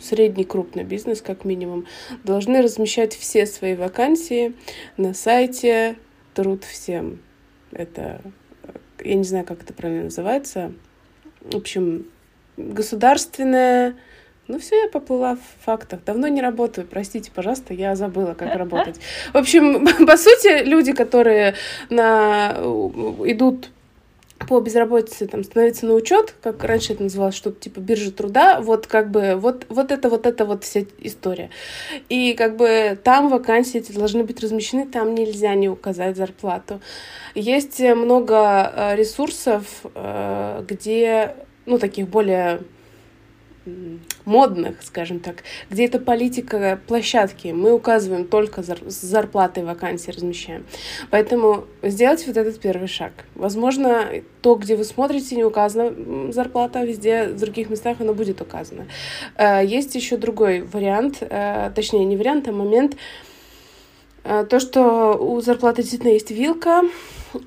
средний 0.00 0.44
крупный 0.44 0.84
бизнес, 0.84 1.22
как 1.22 1.44
минимум, 1.44 1.86
должны 2.24 2.62
размещать 2.62 3.14
все 3.14 3.46
свои 3.46 3.74
вакансии 3.74 4.54
на 4.96 5.14
сайте 5.14 5.96
Труд 6.34 6.64
всем. 6.64 7.20
Это, 7.72 8.20
я 9.02 9.14
не 9.14 9.24
знаю, 9.24 9.44
как 9.44 9.62
это 9.62 9.72
правильно 9.72 10.04
называется. 10.04 10.72
В 11.40 11.56
общем, 11.56 12.06
государственная 12.56 13.96
ну 14.48 14.60
все, 14.60 14.82
я 14.82 14.88
поплыла 14.88 15.34
в 15.34 15.64
фактах. 15.64 16.04
Давно 16.04 16.28
не 16.28 16.40
работаю, 16.40 16.86
простите, 16.86 17.32
пожалуйста, 17.34 17.74
я 17.74 17.96
забыла, 17.96 18.34
как 18.34 18.54
работать. 18.54 19.00
В 19.32 19.36
общем, 19.36 19.84
по 20.06 20.16
сути, 20.16 20.64
люди, 20.64 20.92
которые 20.92 21.54
на... 21.90 22.52
идут 23.24 23.70
по 24.48 24.60
безработице 24.60 25.26
там 25.26 25.44
становиться 25.44 25.86
на 25.86 25.94
учет, 25.94 26.34
как 26.42 26.62
раньше 26.64 26.92
это 26.92 27.02
называлось, 27.02 27.34
что-то 27.34 27.60
типа 27.60 27.80
биржа 27.80 28.12
труда, 28.12 28.60
вот 28.60 28.86
как 28.86 29.10
бы 29.10 29.34
вот, 29.36 29.66
вот 29.68 29.92
это 29.92 30.08
вот 30.08 30.26
это 30.26 30.44
вот 30.44 30.64
вся 30.64 30.82
история. 30.98 31.50
И 32.08 32.34
как 32.34 32.56
бы 32.56 32.98
там 33.02 33.28
вакансии 33.28 33.78
эти 33.78 33.92
должны 33.92 34.24
быть 34.24 34.40
размещены, 34.40 34.86
там 34.86 35.14
нельзя 35.14 35.54
не 35.54 35.68
указать 35.68 36.16
зарплату. 36.16 36.80
Есть 37.34 37.80
много 37.80 38.72
э, 38.74 38.96
ресурсов, 38.96 39.64
э, 39.94 40.64
где, 40.66 41.36
ну, 41.66 41.78
таких 41.78 42.08
более 42.08 42.60
модных, 44.24 44.82
скажем 44.82 45.20
так, 45.20 45.42
где 45.70 45.86
это 45.86 45.98
политика 45.98 46.80
площадки. 46.86 47.48
Мы 47.48 47.72
указываем 47.72 48.26
только 48.26 48.62
зар 48.62 48.78
с 48.86 49.00
зарплатой 49.00 49.64
вакансии 49.64 50.10
размещаем. 50.10 50.64
Поэтому 51.10 51.64
сделайте 51.82 52.26
вот 52.26 52.36
этот 52.36 52.60
первый 52.60 52.88
шаг. 52.88 53.12
Возможно, 53.34 54.08
то, 54.42 54.54
где 54.54 54.76
вы 54.76 54.84
смотрите, 54.84 55.36
не 55.36 55.44
указана 55.44 56.32
зарплата, 56.32 56.84
везде 56.84 57.26
в 57.26 57.40
других 57.40 57.70
местах 57.70 58.00
она 58.00 58.12
будет 58.12 58.40
указана. 58.40 58.86
Э, 59.36 59.64
есть 59.64 59.94
еще 59.94 60.16
другой 60.16 60.62
вариант, 60.62 61.18
э, 61.20 61.70
точнее, 61.74 62.04
не 62.04 62.16
вариант, 62.16 62.48
а 62.48 62.52
момент, 62.52 62.96
э, 64.24 64.46
то, 64.48 64.60
что 64.60 65.16
у 65.16 65.40
зарплаты 65.40 65.82
действительно 65.82 66.12
есть 66.12 66.30
вилка, 66.30 66.82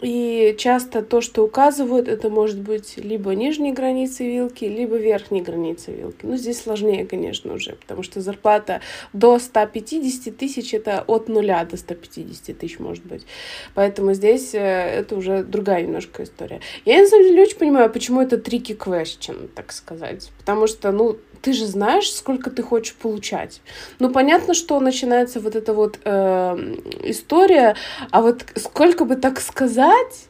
И 0.02 0.56
часто 0.58 1.02
то, 1.02 1.22
что 1.22 1.44
указывают, 1.44 2.08
это 2.08 2.30
может 2.30 2.60
быть 2.60 2.98
либо 2.98 3.34
нижней 3.36 3.72
границей 3.72 4.28
вилки, 4.28 4.66
либо 4.66 4.96
верхней 4.96 5.42
границей 5.42 5.96
вилки. 5.96 6.26
Ну, 6.26 6.36
здесь 6.38 6.62
сложнее, 6.62 7.06
конечно, 7.06 7.54
уже, 7.54 7.74
потому 7.74 8.04
что 8.04 8.22
зарплата 8.22 8.82
до 9.14 9.40
150 9.40 10.36
тысяч— 10.36 10.74
это 10.74 11.04
от 11.08 11.30
нуля 11.30 11.64
до 11.66 11.78
150 11.78 12.58
тысяч, 12.58 12.80
может 12.80 13.06
быть. 13.06 13.26
Поэтому 13.74 14.14
здесь 14.14 14.54
э, 14.54 14.60
это 14.60 15.16
уже 15.16 15.44
другая 15.44 15.84
немножко 15.84 16.24
история. 16.24 16.62
Я, 16.86 17.02
на 17.02 17.08
самом 17.08 17.26
деле, 17.26 17.42
очень 17.44 17.58
понимаю, 17.58 17.90
почему 17.90 18.22
это 18.22 18.38
tricky 18.38 18.78
question, 18.78 19.50
так 19.54 19.72
сказать. 19.72 20.32
Потому 20.40 20.68
что, 20.68 20.92
ну, 20.92 21.18
ты 21.42 21.54
же 21.54 21.66
знаешь, 21.66 22.12
сколько 22.12 22.50
ты 22.50 22.62
хочешь 22.64 22.96
получать. 22.96 23.62
Ну, 24.00 24.10
понятно, 24.10 24.54
что 24.54 24.80
начинается 24.80 25.40
вот 25.40 25.56
эта 25.56 25.74
вот 25.74 26.00
э, 26.04 26.76
история, 27.04 27.76
а 28.12 28.22
вот 28.22 28.46
сколько 28.56 29.06
бы 29.06 29.16
так 29.16 29.40
сказать, 29.40 30.28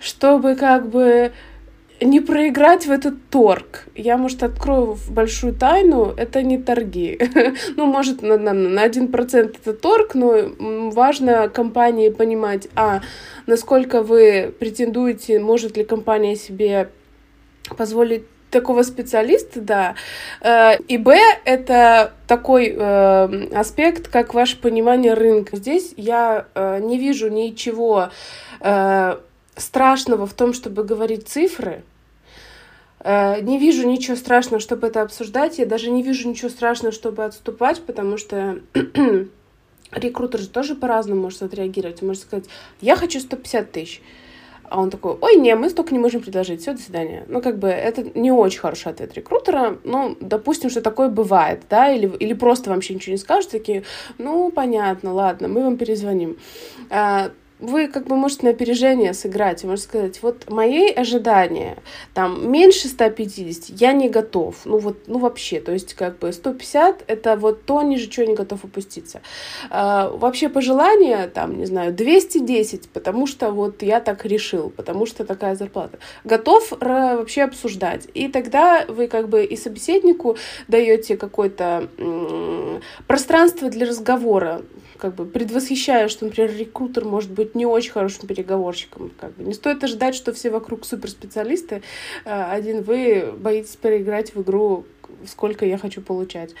чтобы 0.00 0.54
как 0.54 0.88
бы 0.88 1.32
не 2.00 2.20
проиграть 2.20 2.86
в 2.86 2.90
этот 2.90 3.14
торг. 3.30 3.86
Я, 3.94 4.16
может, 4.16 4.42
открою 4.42 4.98
большую 5.08 5.54
тайну, 5.54 6.12
это 6.16 6.42
не 6.42 6.58
торги. 6.58 7.18
ну, 7.76 7.86
может, 7.86 8.22
на, 8.22 8.36
на, 8.36 8.52
на 8.52 8.86
1% 8.86 9.56
это 9.62 9.72
торг, 9.72 10.14
но 10.14 10.90
важно 10.90 11.48
компании 11.48 12.10
понимать, 12.10 12.68
а, 12.74 13.00
насколько 13.46 14.02
вы 14.02 14.52
претендуете, 14.58 15.38
может 15.38 15.76
ли 15.76 15.84
компания 15.84 16.36
себе 16.36 16.90
позволить 17.76 18.24
такого 18.54 18.84
специалиста, 18.84 19.60
да. 19.60 19.96
Э, 20.40 20.78
и 20.86 20.96
Б— 20.96 21.18
это 21.44 22.12
такой 22.28 22.68
э, 22.68 23.48
аспект, 23.52 24.06
как 24.06 24.32
ваше 24.32 24.60
понимание 24.60 25.14
рынка. 25.14 25.56
Здесь 25.56 25.92
я 25.96 26.46
э, 26.54 26.78
не 26.80 26.98
вижу 26.98 27.28
ничего 27.28 28.10
страшного 29.56 30.26
в 30.26 30.32
том, 30.32 30.54
чтобы 30.54 30.84
говорить 30.84 31.28
цифры, 31.28 31.82
не 33.04 33.58
вижу 33.58 33.86
ничего 33.86 34.16
страшного, 34.16 34.58
чтобы 34.58 34.86
это 34.86 35.02
обсуждать. 35.02 35.58
Я 35.58 35.66
даже 35.66 35.90
не 35.90 36.02
вижу 36.02 36.26
ничего 36.26 36.48
страшного, 36.48 36.92
чтобы 36.92 37.24
отступать, 37.26 37.82
потому 37.82 38.16
что 38.16 38.60
рекрутер 39.92 40.40
же 40.40 40.48
тоже 40.48 40.74
по-разному 40.76 41.22
может 41.22 41.42
отреагировать. 41.42 42.00
Может 42.00 42.22
сказать, 42.22 42.46
я 42.80 42.96
хочу 42.96 43.20
150 43.20 43.70
тысяч. 43.70 44.00
А 44.68 44.80
он 44.80 44.90
такой, 44.90 45.16
ой, 45.20 45.36
не, 45.36 45.54
мы 45.54 45.70
столько 45.70 45.94
не 45.94 46.00
можем 46.00 46.20
предложить, 46.20 46.60
все, 46.60 46.72
до 46.72 46.80
свидания. 46.80 47.24
Ну, 47.28 47.42
как 47.42 47.58
бы, 47.58 47.68
это 47.68 48.02
не 48.18 48.32
очень 48.32 48.60
хороший 48.60 48.92
ответ 48.92 49.14
рекрутера, 49.14 49.78
ну, 49.84 50.16
допустим, 50.20 50.70
что 50.70 50.80
такое 50.80 51.08
бывает, 51.08 51.62
да, 51.70 51.92
или, 51.92 52.06
или 52.18 52.32
просто 52.32 52.70
вообще 52.70 52.94
ничего 52.94 53.12
не 53.12 53.18
скажут, 53.18 53.50
такие, 53.50 53.84
ну, 54.18 54.50
понятно, 54.50 55.12
ладно, 55.12 55.48
мы 55.48 55.62
вам 55.62 55.76
перезвоним. 55.76 56.36
А, 56.90 57.30
вы 57.66 57.88
как 57.88 58.06
бы 58.06 58.16
можете 58.16 58.46
на 58.46 58.50
опережение 58.50 59.14
сыграть, 59.14 59.64
и 59.64 59.66
можете 59.66 59.88
сказать, 59.88 60.22
вот 60.22 60.50
мои 60.50 60.88
ожидания, 60.88 61.78
там, 62.12 62.50
меньше 62.50 62.88
150 62.88 63.80
я 63.80 63.92
не 63.92 64.08
готов, 64.08 64.56
ну 64.64 64.78
вот, 64.78 64.98
ну 65.06 65.18
вообще, 65.18 65.60
то 65.60 65.72
есть 65.72 65.94
как 65.94 66.18
бы 66.18 66.32
150 66.32 67.04
это 67.06 67.36
вот 67.36 67.64
то, 67.64 67.82
ниже 67.82 68.08
чего 68.08 68.26
не 68.26 68.34
готов 68.34 68.64
опуститься. 68.64 69.20
А, 69.70 70.10
вообще 70.10 70.48
пожелание, 70.48 71.28
там, 71.28 71.58
не 71.58 71.66
знаю, 71.66 71.92
210, 71.92 72.88
потому 72.90 73.26
что 73.26 73.50
вот 73.50 73.82
я 73.82 74.00
так 74.00 74.24
решил, 74.24 74.70
потому 74.70 75.06
что 75.06 75.24
такая 75.24 75.56
зарплата. 75.56 75.98
Готов 76.24 76.72
вообще 76.80 77.42
обсуждать. 77.42 78.08
И 78.14 78.28
тогда 78.28 78.84
вы 78.88 79.08
как 79.08 79.28
бы 79.28 79.44
и 79.44 79.56
собеседнику 79.56 80.36
даете 80.68 81.16
какое-то 81.16 81.88
пространство 83.06 83.70
для 83.70 83.86
разговора, 83.86 84.62
как 85.04 85.16
бы 85.16 85.26
предвосхищая, 85.26 86.08
что, 86.08 86.24
например, 86.24 86.56
рекрутер 86.56 87.04
может 87.04 87.30
быть 87.30 87.54
не 87.54 87.66
очень 87.66 87.92
хорошим 87.92 88.26
переговорщиком. 88.26 89.10
Как 89.20 89.34
бы. 89.34 89.44
Не 89.44 89.52
стоит 89.52 89.84
ожидать, 89.84 90.14
что 90.14 90.32
все 90.32 90.48
вокруг 90.48 90.86
суперспециалисты, 90.86 91.82
а 92.24 92.50
один 92.50 92.82
вы 92.82 93.34
боитесь 93.36 93.76
переиграть 93.76 94.34
в 94.34 94.40
игру 94.40 94.86
сколько 95.26 95.66
я 95.66 95.76
хочу 95.76 96.00
получать. 96.00 96.54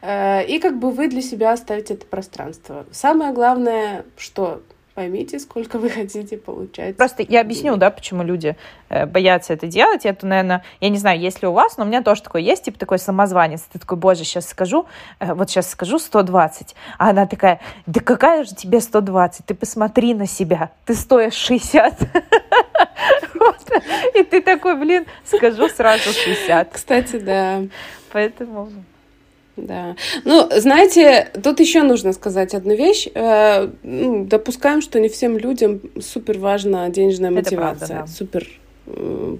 Э, 0.00 0.42
и 0.46 0.58
как 0.58 0.78
бы 0.78 0.90
вы 0.90 1.08
для 1.08 1.20
себя 1.20 1.52
оставите 1.52 1.92
это 1.94 2.06
пространство. 2.06 2.86
Самое 2.90 3.34
главное, 3.34 4.06
что 4.16 4.62
поймите, 4.94 5.38
сколько 5.38 5.78
вы 5.78 5.90
хотите 5.90 6.36
получать. 6.36 6.96
Просто 6.96 7.24
я 7.28 7.40
объясню, 7.40 7.76
да, 7.76 7.90
почему 7.90 8.22
люди 8.22 8.56
э, 8.88 9.06
боятся 9.06 9.52
это 9.52 9.66
делать. 9.66 10.06
Это, 10.06 10.26
наверное, 10.26 10.64
я 10.80 10.88
не 10.88 10.98
знаю, 10.98 11.20
есть 11.20 11.42
ли 11.42 11.48
у 11.48 11.52
вас, 11.52 11.76
но 11.76 11.84
у 11.84 11.86
меня 11.86 12.02
тоже 12.02 12.22
такое 12.22 12.42
есть, 12.42 12.64
типа 12.64 12.78
такой 12.78 12.98
самозванец. 12.98 13.62
Ты 13.72 13.78
такой, 13.78 13.98
боже, 13.98 14.24
сейчас 14.24 14.48
скажу, 14.48 14.86
э, 15.18 15.34
вот 15.34 15.50
сейчас 15.50 15.70
скажу 15.70 15.98
120. 15.98 16.74
А 16.98 17.10
она 17.10 17.26
такая, 17.26 17.60
да 17.86 18.00
какая 18.00 18.44
же 18.44 18.54
тебе 18.54 18.80
120? 18.80 19.46
Ты 19.46 19.54
посмотри 19.54 20.14
на 20.14 20.26
себя, 20.26 20.70
ты 20.84 20.94
стоишь 20.94 21.34
60. 21.34 21.94
И 24.14 24.22
ты 24.24 24.42
такой, 24.42 24.76
блин, 24.76 25.06
скажу 25.24 25.68
сразу 25.68 26.12
60. 26.12 26.72
Кстати, 26.72 27.18
да. 27.18 27.62
Поэтому... 28.12 28.70
Да. 29.66 29.96
Ну, 30.24 30.48
знаете, 30.56 31.30
тут 31.42 31.60
еще 31.60 31.82
нужно 31.82 32.12
сказать 32.12 32.54
одну 32.54 32.74
вещь. 32.74 33.08
Э, 33.14 33.68
допускаем, 33.82 34.80
что 34.80 35.00
не 35.00 35.08
всем 35.08 35.36
людям 35.36 35.80
супер 36.00 36.38
важна 36.38 36.88
денежная 36.88 37.30
мотивация. 37.30 37.86
правда, 37.86 37.86
да. 37.88 38.06
Супер 38.06 38.48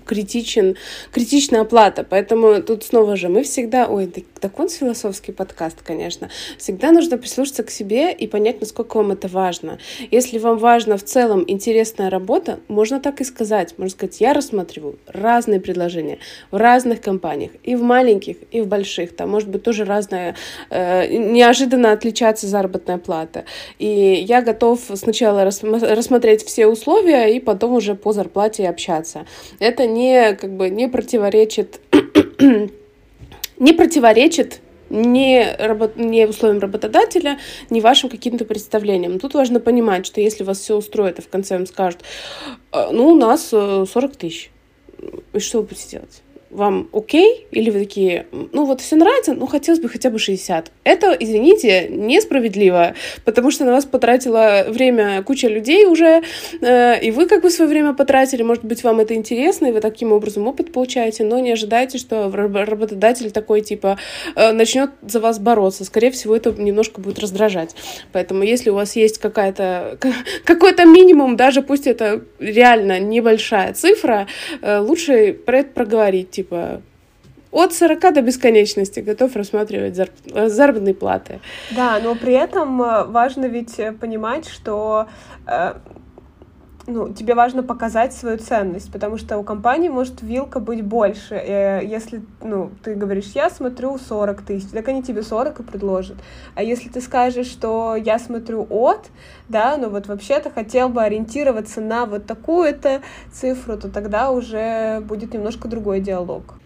критичен, 0.05 0.77
критичная 1.13 1.63
оплата. 1.63 2.07
Поэтому 2.09 2.63
тут 2.63 2.85
снова 2.85 3.17
же 3.17 3.29
мы 3.29 3.43
всегда... 3.43 3.87
Ой, 3.87 4.07
так, 4.41 4.59
он 4.59 4.69
философский 4.69 5.33
подкаст, 5.33 5.79
конечно. 5.83 6.31
Всегда 6.59 6.93
нужно 6.93 7.19
прислушаться 7.19 7.63
к 7.63 7.71
себе 7.71 8.13
и 8.13 8.27
понять, 8.27 8.61
насколько 8.61 8.97
вам 8.97 9.13
это 9.13 9.29
важно. 9.29 9.79
Если 10.11 10.39
вам 10.39 10.59
важна 10.59 10.97
в 10.97 11.03
целом 11.03 11.45
интересная 11.47 12.11
работа, 12.11 12.61
можно 12.69 13.01
так 13.01 13.21
и 13.21 13.25
сказать. 13.25 13.75
Можно 13.77 13.91
сказать, 13.91 14.21
я 14.21 14.33
рассматриваю 14.33 14.99
разные 15.07 15.61
предложения 15.61 16.19
в 16.51 16.57
разных 16.57 17.01
компаниях, 17.01 17.53
и 17.63 17.77
в 17.77 17.83
маленьких, 17.83 18.37
и 18.51 18.61
в 18.61 18.67
больших. 18.67 19.15
Там 19.17 19.31
может 19.31 19.49
быть 19.49 19.63
тоже 19.63 19.85
разная, 19.85 20.37
э, 20.71 21.07
неожиданно 21.17 21.93
отличаться 21.93 22.47
заработная 22.47 22.99
плата. 22.99 23.45
И 23.79 24.25
я 24.27 24.43
готов 24.43 24.81
сначала 24.95 25.45
рассмотреть 25.45 26.45
все 26.45 26.67
условия, 26.67 27.35
и 27.35 27.41
потом 27.41 27.75
уже 27.75 27.95
по 27.95 28.13
зарплате 28.13 28.69
общаться 28.69 29.27
это 29.59 29.87
не, 29.87 30.35
как 30.35 30.57
бы, 30.57 30.69
не 30.71 30.89
противоречит, 30.89 31.81
не 33.59 33.73
противоречит 33.73 34.61
не, 34.91 35.57
работ... 35.59 35.97
не 35.97 36.27
условиям 36.27 36.59
работодателя, 36.59 37.39
не 37.71 37.81
вашим 37.81 38.11
каким-то 38.11 38.45
представлениям. 38.45 39.19
Тут 39.19 39.35
важно 39.35 39.61
понимать, 39.61 40.05
что 40.05 40.21
если 40.21 40.45
вас 40.45 40.59
все 40.59 40.77
устроит, 40.77 41.19
и 41.19 41.23
в 41.23 41.29
конце 41.29 41.57
вам 41.57 41.67
скажут, 41.67 42.01
«А, 42.73 42.91
ну, 42.93 43.09
у 43.09 43.17
нас 43.17 43.49
40 43.49 43.89
э, 43.95 44.09
тысяч, 44.09 44.51
и 45.33 45.39
что 45.39 45.59
вы 45.59 45.69
будете 45.69 45.91
делать? 45.91 46.23
Вам 46.51 46.89
окей, 46.93 47.47
или 47.51 47.71
вы 47.71 47.81
такие, 47.81 48.27
ну 48.53 48.65
вот 48.65 48.81
все 48.81 48.97
нравится, 48.97 49.35
ну 49.35 49.47
хотелось 49.47 49.81
бы 49.81 49.89
хотя 49.89 50.11
бы 50.11 50.19
60. 50.19 50.73
Это, 50.85 51.17
извините, 51.19 51.89
несправедливо, 51.89 52.95
потому 53.25 53.51
что 53.51 53.65
на 53.65 53.73
вас 53.73 53.85
потратила 53.85 54.67
время 54.69 55.23
куча 55.23 55.49
людей 55.49 55.87
уже, 55.87 56.23
э, 56.61 57.01
и 57.01 57.11
вы 57.11 57.27
как 57.27 57.43
бы 57.43 57.51
свое 57.51 57.71
время 57.71 57.95
потратили, 57.95 58.43
может 58.43 58.65
быть, 58.65 58.83
вам 58.83 59.01
это 59.01 59.15
интересно, 59.15 59.67
и 59.67 59.73
вы 59.73 59.81
таким 59.81 60.13
образом 60.13 60.47
опыт 60.49 60.73
получаете, 60.73 61.25
но 61.25 61.39
не 61.39 61.53
ожидайте, 61.53 61.99
что 61.99 62.31
работодатель 62.31 63.31
такой, 63.31 63.61
типа, 63.61 63.99
э, 64.35 64.53
начнет 64.53 64.91
за 65.03 65.21
вас 65.21 65.39
бороться. 65.39 65.85
Скорее 65.85 66.11
всего, 66.11 66.35
это 66.35 66.51
немножко 66.53 67.01
будет 67.01 67.19
раздражать. 67.19 67.75
Поэтому, 68.13 68.43
если 68.43 68.71
у 68.71 68.75
вас 68.75 68.97
есть 68.97 69.19
какая-то, 69.19 69.99
какой-то 70.45 70.85
минимум, 70.85 71.37
даже 71.37 71.63
пусть 71.63 71.87
это 71.87 72.23
реально 72.39 72.99
небольшая 72.99 73.73
цифра, 73.73 74.27
э, 74.63 74.79
лучше 74.79 75.33
про 75.33 75.61
это 75.61 75.71
проговорить, 75.71 76.40
типа, 76.41 76.81
от 77.51 77.73
40 77.75 78.15
до 78.15 78.23
бесконечности 78.23 79.01
готов 79.01 79.37
рассматривать 79.37 79.97
заработные 80.47 80.95
платы. 80.95 81.41
Да, 81.77 82.01
но 82.03 82.15
при 82.15 82.33
этом 82.33 82.81
э, 82.83 83.05
важно 83.05 83.47
ведь 83.47 83.79
э, 83.79 83.93
понимать, 83.93 84.49
что 84.49 85.07
э, 85.47 85.75
ну, 86.91 87.13
тебе 87.13 87.35
важно 87.35 87.63
показать 87.63 88.13
свою 88.13 88.39
ценность, 88.39 88.93
потому 88.93 89.17
что 89.17 89.39
у 89.39 89.43
компании 89.43 89.89
может 89.89 90.23
вилка 90.23 90.61
быть 90.61 90.83
больше. 90.83 91.35
И 91.35 91.87
если 91.87 92.23
ну, 92.43 92.71
ты 92.83 92.95
говоришь, 92.95 93.33
я 93.35 93.51
смотрю 93.51 93.99
40 93.99 94.43
тысяч, 94.43 94.69
так 94.71 94.87
они 94.89 95.03
тебе 95.03 95.23
40 95.23 95.61
и 95.61 95.63
предложат. 95.63 96.17
А 96.55 96.63
если 96.63 96.89
ты 96.89 97.01
скажешь, 97.01 97.47
что 97.47 97.97
я 97.97 98.19
смотрю 98.19 98.67
от, 98.69 99.11
да, 99.49 99.77
ну 99.77 99.89
вот 99.89 100.07
вообще-то 100.07 100.51
хотел 100.51 100.89
бы 100.89 101.03
ориентироваться 101.03 101.81
на 101.81 102.07
вот 102.07 102.27
такую-то 102.27 103.01
цифру, 103.33 103.77
то 103.77 103.91
тогда 103.91 104.31
уже 104.31 105.01
будет 105.01 105.33
немножко 105.33 105.69
другой 105.69 106.01
диалог. 106.01 106.60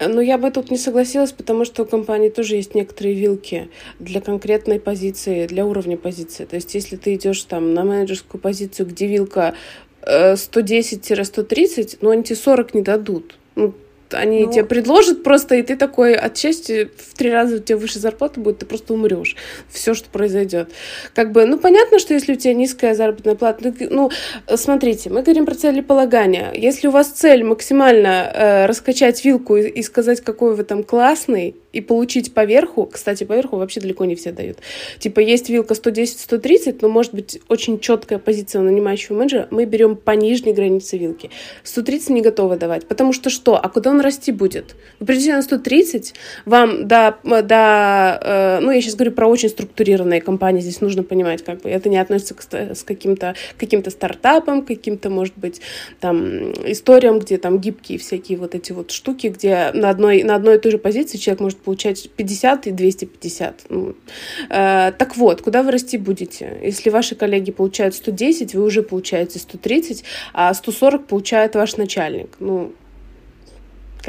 Ну, 0.00 0.20
я 0.22 0.38
бы 0.38 0.50
тут 0.50 0.70
не 0.70 0.78
согласилась, 0.78 1.32
потому 1.32 1.66
что 1.66 1.82
у 1.82 1.86
компании 1.86 2.30
тоже 2.30 2.56
есть 2.56 2.74
некоторые 2.74 3.14
вилки 3.14 3.68
для 3.98 4.22
конкретной 4.22 4.80
позиции, 4.80 5.46
для 5.46 5.66
уровня 5.66 5.98
позиции. 5.98 6.46
То 6.46 6.56
есть, 6.56 6.74
если 6.74 6.96
ты 6.96 7.14
идешь 7.14 7.42
там 7.44 7.74
на 7.74 7.84
менеджерскую 7.84 8.40
позицию, 8.40 8.86
где 8.86 9.06
вилка 9.06 9.54
110-130, 10.02 11.94
э, 11.94 11.98
ну, 12.00 12.10
они 12.10 12.22
тебе 12.22 12.36
40 12.36 12.74
не 12.74 12.82
дадут. 12.82 13.36
Ну, 13.56 13.74
они 14.14 14.44
ну... 14.44 14.52
тебе 14.52 14.64
предложат 14.64 15.22
просто, 15.22 15.56
и 15.56 15.62
ты 15.62 15.76
такой 15.76 16.14
от 16.14 16.36
счастья 16.36 16.88
в 16.96 17.14
три 17.16 17.30
раза 17.30 17.56
у 17.56 17.58
тебя 17.58 17.78
выше 17.78 17.98
зарплата 17.98 18.40
будет, 18.40 18.58
ты 18.58 18.66
просто 18.66 18.94
умрешь. 18.94 19.36
Все, 19.70 19.94
что 19.94 20.08
произойдет. 20.08 20.70
Как 21.14 21.32
бы, 21.32 21.46
ну, 21.46 21.58
понятно, 21.58 21.98
что 21.98 22.14
если 22.14 22.32
у 22.32 22.36
тебя 22.36 22.54
низкая 22.54 22.94
заработная 22.94 23.34
плата, 23.34 23.72
ну, 23.90 24.10
ну 24.48 24.56
смотрите, 24.56 25.10
мы 25.10 25.22
говорим 25.22 25.46
про 25.46 25.54
целеполагание. 25.54 26.50
Если 26.54 26.88
у 26.88 26.90
вас 26.90 27.08
цель 27.08 27.44
максимально 27.44 28.30
э, 28.32 28.66
раскачать 28.66 29.24
вилку 29.24 29.56
и, 29.56 29.68
и 29.68 29.82
сказать, 29.82 30.20
какой 30.20 30.54
вы 30.54 30.64
там 30.64 30.82
классный, 30.82 31.56
и 31.72 31.80
получить 31.80 32.34
поверху, 32.34 32.86
кстати, 32.86 33.24
поверху 33.24 33.56
вообще 33.56 33.80
далеко 33.80 34.04
не 34.04 34.14
все 34.14 34.32
дают. 34.32 34.58
Типа 34.98 35.20
есть 35.20 35.48
вилка 35.48 35.74
110-130, 35.74 36.78
но 36.82 36.88
может 36.88 37.14
быть 37.14 37.40
очень 37.48 37.78
четкая 37.80 38.18
позиция 38.18 38.60
у 38.60 38.64
нанимающего 38.64 39.16
менеджера, 39.16 39.48
мы 39.50 39.64
берем 39.64 39.96
по 39.96 40.12
нижней 40.12 40.52
границе 40.52 40.98
вилки. 40.98 41.30
130 41.64 42.10
не 42.10 42.22
готовы 42.22 42.56
давать, 42.56 42.86
потому 42.86 43.12
что 43.12 43.30
что? 43.30 43.56
А 43.56 43.68
куда 43.68 43.90
он 43.90 44.00
расти 44.00 44.32
будет? 44.32 44.76
Вы 44.98 45.06
придете 45.06 45.34
на 45.34 45.42
130, 45.42 46.14
вам 46.44 46.88
до, 46.88 47.18
до 47.24 48.18
э, 48.22 48.58
ну 48.60 48.70
я 48.70 48.80
сейчас 48.80 48.94
говорю 48.94 49.12
про 49.12 49.28
очень 49.28 49.48
структурированные 49.48 50.20
компании, 50.20 50.60
здесь 50.60 50.80
нужно 50.80 51.02
понимать, 51.02 51.44
как 51.44 51.62
бы 51.62 51.70
это 51.70 51.88
не 51.88 51.98
относится 51.98 52.34
к, 52.34 52.42
с 52.52 52.82
каким-то 52.82 53.34
каким-то 53.56 53.90
стартапам, 53.90 54.64
каким-то, 54.64 55.10
может 55.10 55.34
быть, 55.36 55.60
там 56.00 56.52
историям, 56.70 57.18
где 57.18 57.38
там 57.38 57.58
гибкие 57.58 57.98
всякие 57.98 58.38
вот 58.38 58.54
эти 58.54 58.72
вот 58.72 58.90
штуки, 58.90 59.28
где 59.28 59.70
на 59.72 59.90
одной, 59.90 60.22
на 60.22 60.34
одной 60.34 60.56
и 60.56 60.58
той 60.58 60.72
же 60.72 60.78
позиции 60.78 61.18
человек 61.18 61.40
может 61.40 61.59
получать 61.62 62.10
50 62.16 62.66
и 62.66 62.70
250. 62.72 63.66
Ну, 63.68 63.94
э, 64.48 64.92
так 64.92 65.16
вот, 65.16 65.42
куда 65.42 65.62
вы 65.62 65.70
расти 65.70 65.98
будете? 65.98 66.58
Если 66.62 66.90
ваши 66.90 67.14
коллеги 67.14 67.50
получают 67.50 67.94
110, 67.94 68.54
вы 68.54 68.64
уже 68.64 68.82
получаете 68.82 69.38
130, 69.38 70.04
а 70.32 70.54
140 70.54 71.06
получает 71.06 71.54
ваш 71.54 71.76
начальник. 71.76 72.36
Ну, 72.40 72.72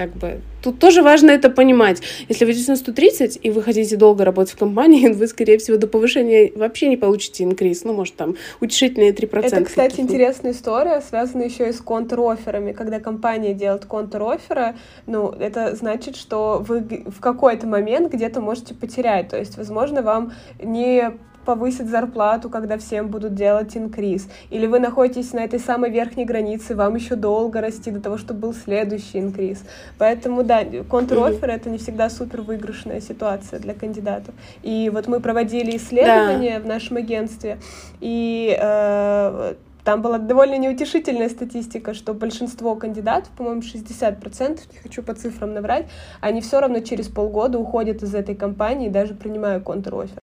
как 0.02 0.16
бы 0.16 0.42
тут 0.64 0.80
тоже 0.80 1.04
важно 1.04 1.30
это 1.30 1.50
понимать. 1.50 2.02
Если 2.28 2.44
вы 2.46 2.54
идете 2.54 2.72
на 2.72 2.78
130 2.78 3.40
и 3.42 3.52
вы 3.52 3.62
хотите 3.62 3.98
долго 3.98 4.26
работать 4.26 4.54
в 4.54 4.58
компании, 4.58 5.08
вы, 5.14 5.28
скорее 5.28 5.58
всего, 5.60 5.78
до 5.78 5.88
повышения 5.88 6.52
вообще 6.56 6.88
не 6.88 6.98
получите 6.98 7.44
инкриз. 7.44 7.84
Ну, 7.84 7.94
может, 7.94 8.16
там 8.16 8.36
утешительные 8.62 9.12
3%. 9.12 9.46
Это, 9.46 9.64
кстати, 9.64 10.00
интересная 10.00 10.54
история, 10.54 11.02
связанная 11.02 11.48
еще 11.48 11.70
и 11.70 11.72
с 11.72 11.82
контр-офферами. 11.82 12.72
Когда 12.72 13.00
компания 13.00 13.54
делает 13.54 13.86
контр-офферы, 13.86 14.76
ну, 15.06 15.30
это 15.30 15.76
значит, 15.76 16.16
что 16.16 16.64
вы 16.68 16.82
в 16.82 17.20
какой-то 17.20 17.68
момент 17.68 18.12
где-то 18.12 18.42
можете 18.42 18.74
потерять. 18.74 19.30
То 19.30 19.38
есть, 19.38 19.58
возможно, 19.58 20.02
вам 20.02 20.34
не 20.64 21.12
повысить 21.46 21.90
зарплату, 21.90 22.50
когда 22.50 22.78
всем 22.78 23.08
будут 23.10 23.36
делать 23.36 23.76
инкриз. 23.76 24.28
Или 24.50 24.68
вы 24.68 24.80
находитесь 24.80 25.34
на 25.34 25.40
этой 25.40 25.60
самой 25.60 25.92
верхней 25.92 26.26
границе, 26.26 26.76
вам 26.76 26.96
еще 26.96 27.16
долго 27.16 27.62
расти 27.62 27.92
до 27.92 28.02
того, 28.02 28.18
чтобы 28.18 28.40
был 28.42 28.54
следующий 28.54 29.20
инкриз. 29.20 29.64
Поэтому, 29.98 30.44
да, 30.44 30.64
контр-оффер 30.90 31.50
mm-hmm.— 31.50 31.56
это 31.56 31.70
не 31.70 31.78
всегда 31.78 32.10
супер 32.10 32.42
выигрышная 32.42 33.02
ситуация 33.02 33.60
для 33.60 33.74
кандидатов. 33.74 34.34
И 34.64 34.90
вот 34.94 35.08
мы 35.08 35.20
проводили 35.20 35.78
исследования 35.78 36.60
да. 36.60 36.66
в 36.66 36.68
нашем 36.68 36.98
агентстве, 36.98 37.58
и 38.00 38.58
э, 38.60 39.56
там 39.84 40.02
была 40.02 40.20
довольно 40.20 40.58
неутешительная 40.58 41.30
статистика, 41.30 41.94
что 41.94 42.14
большинство 42.14 42.76
кандидатов, 42.76 43.30
по-моему, 43.36 43.62
60%, 43.62 44.60
не 44.74 44.80
хочу 44.80 45.02
по 45.02 45.14
цифрам 45.16 45.54
наврать, 45.54 45.88
они 46.20 46.42
все 46.42 46.60
равно 46.60 46.80
через 46.80 47.08
полгода 47.08 47.58
уходят 47.58 48.04
из 48.04 48.14
этой 48.14 48.36
компании, 48.36 48.90
даже 48.90 49.16
принимая 49.16 49.60
контр-оффер. 49.60 50.21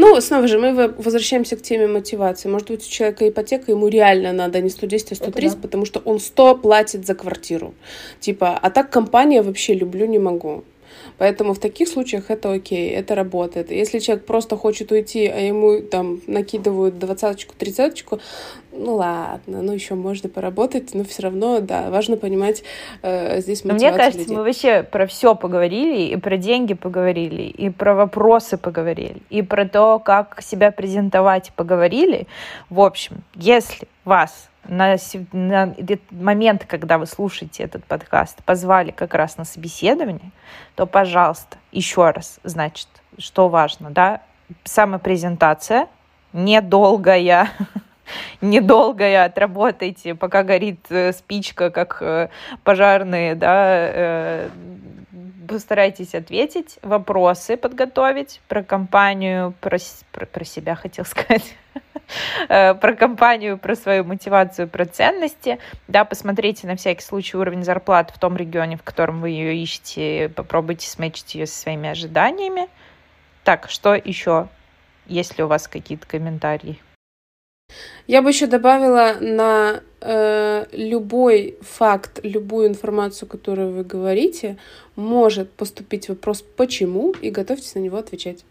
Ну, 0.00 0.18
снова 0.20 0.48
же, 0.48 0.58
мы 0.58 0.88
возвращаемся 0.96 1.56
к 1.56 1.62
теме 1.62 1.86
мотивации. 1.86 2.48
Может 2.48 2.70
быть, 2.70 2.86
у 2.86 2.90
человека 2.90 3.28
ипотека, 3.28 3.70
ему 3.70 3.88
реально 3.88 4.32
надо 4.32 4.60
не 4.60 4.70
110, 4.70 5.12
а 5.12 5.14
130, 5.14 5.56
да. 5.56 5.62
потому 5.62 5.84
что 5.84 6.00
он 6.00 6.20
100 6.20 6.54
платит 6.56 7.06
за 7.06 7.14
квартиру. 7.14 7.74
Типа, 8.18 8.58
а 8.62 8.70
так 8.70 8.90
компания 8.90 9.42
вообще 9.42 9.74
люблю, 9.74 10.06
не 10.06 10.18
могу. 10.18 10.64
Поэтому 11.20 11.52
в 11.52 11.58
таких 11.58 11.86
случаях 11.86 12.30
это 12.30 12.50
окей, 12.50 12.88
это 12.88 13.14
работает. 13.14 13.70
Если 13.70 13.98
человек 13.98 14.24
просто 14.24 14.56
хочет 14.56 14.90
уйти, 14.90 15.26
а 15.26 15.38
ему 15.38 15.82
там 15.82 16.22
накидывают 16.26 16.98
двадцаточку, 16.98 17.54
тридцаточку, 17.58 18.20
ну 18.72 18.94
ладно, 18.94 19.60
ну 19.60 19.72
еще 19.74 19.96
можно 19.96 20.30
поработать, 20.30 20.94
но 20.94 21.04
все 21.04 21.24
равно, 21.24 21.60
да, 21.60 21.90
важно 21.90 22.16
понимать 22.16 22.62
э, 23.02 23.42
здесь 23.42 23.64
мотивацию 23.64 23.90
Мне 23.90 23.98
кажется, 23.98 24.20
людей. 24.20 24.34
мы 24.34 24.44
вообще 24.44 24.82
про 24.82 25.06
все 25.06 25.34
поговорили, 25.34 26.04
и 26.04 26.16
про 26.16 26.38
деньги 26.38 26.72
поговорили, 26.72 27.42
и 27.42 27.68
про 27.68 27.94
вопросы 27.94 28.56
поговорили, 28.56 29.18
и 29.28 29.42
про 29.42 29.68
то, 29.68 29.98
как 29.98 30.40
себя 30.40 30.70
презентовать 30.70 31.52
поговорили. 31.54 32.28
В 32.70 32.80
общем, 32.80 33.24
если 33.34 33.86
вас 34.06 34.49
на, 34.68 34.96
на 35.32 35.74
момент, 36.10 36.64
когда 36.66 36.98
вы 36.98 37.06
слушаете 37.06 37.62
этот 37.62 37.84
подкаст, 37.84 38.42
позвали 38.44 38.90
как 38.90 39.14
раз 39.14 39.36
на 39.36 39.44
собеседование, 39.44 40.30
то, 40.74 40.86
пожалуйста, 40.86 41.56
еще 41.72 42.10
раз, 42.10 42.40
значит, 42.44 42.88
что 43.18 43.48
важно, 43.48 43.90
да, 43.90 44.22
самопрезентация, 44.64 45.88
недолгая, 46.32 47.50
недолгая, 48.40 49.24
отработайте, 49.24 50.14
пока 50.14 50.42
горит 50.42 50.86
э, 50.90 51.12
спичка, 51.12 51.70
как 51.70 51.98
э, 52.00 52.28
пожарные, 52.64 53.34
да, 53.34 53.66
э, 53.66 54.48
постарайтесь 55.48 56.14
ответить, 56.14 56.78
вопросы 56.82 57.56
подготовить 57.56 58.40
про 58.46 58.62
компанию, 58.62 59.52
про, 59.60 59.78
про, 60.12 60.26
про 60.26 60.44
себя 60.44 60.76
хотел 60.76 61.04
сказать, 61.04 61.56
про 62.48 62.94
компанию, 62.98 63.58
про 63.58 63.74
свою 63.74 64.04
мотивацию, 64.04 64.68
про 64.68 64.84
ценности. 64.84 65.58
Да, 65.88 66.04
посмотрите 66.04 66.66
на 66.66 66.76
всякий 66.76 67.02
случай 67.02 67.36
уровень 67.36 67.64
зарплат 67.64 68.10
в 68.10 68.18
том 68.18 68.36
регионе, 68.36 68.76
в 68.76 68.82
котором 68.82 69.20
вы 69.20 69.30
ее 69.30 69.56
ищете, 69.56 70.30
попробуйте 70.34 70.88
сметчить 70.88 71.34
ее 71.34 71.46
со 71.46 71.58
своими 71.60 71.88
ожиданиями. 71.88 72.68
Так, 73.44 73.70
что 73.70 73.94
еще? 73.94 74.48
Есть 75.06 75.38
ли 75.38 75.44
у 75.44 75.46
вас 75.46 75.66
какие-то 75.66 76.06
комментарии? 76.06 76.78
Я 78.06 78.22
бы 78.22 78.30
еще 78.30 78.46
добавила 78.46 79.16
на 79.20 79.82
э, 80.00 80.66
любой 80.72 81.56
факт, 81.60 82.20
любую 82.22 82.68
информацию, 82.68 83.28
которую 83.28 83.72
вы 83.72 83.84
говорите, 83.84 84.56
может 84.96 85.50
поступить 85.52 86.08
вопрос 86.08 86.42
«почему?» 86.42 87.12
и 87.20 87.30
готовьтесь 87.30 87.74
на 87.74 87.80
него 87.80 87.98
отвечать. 87.98 88.44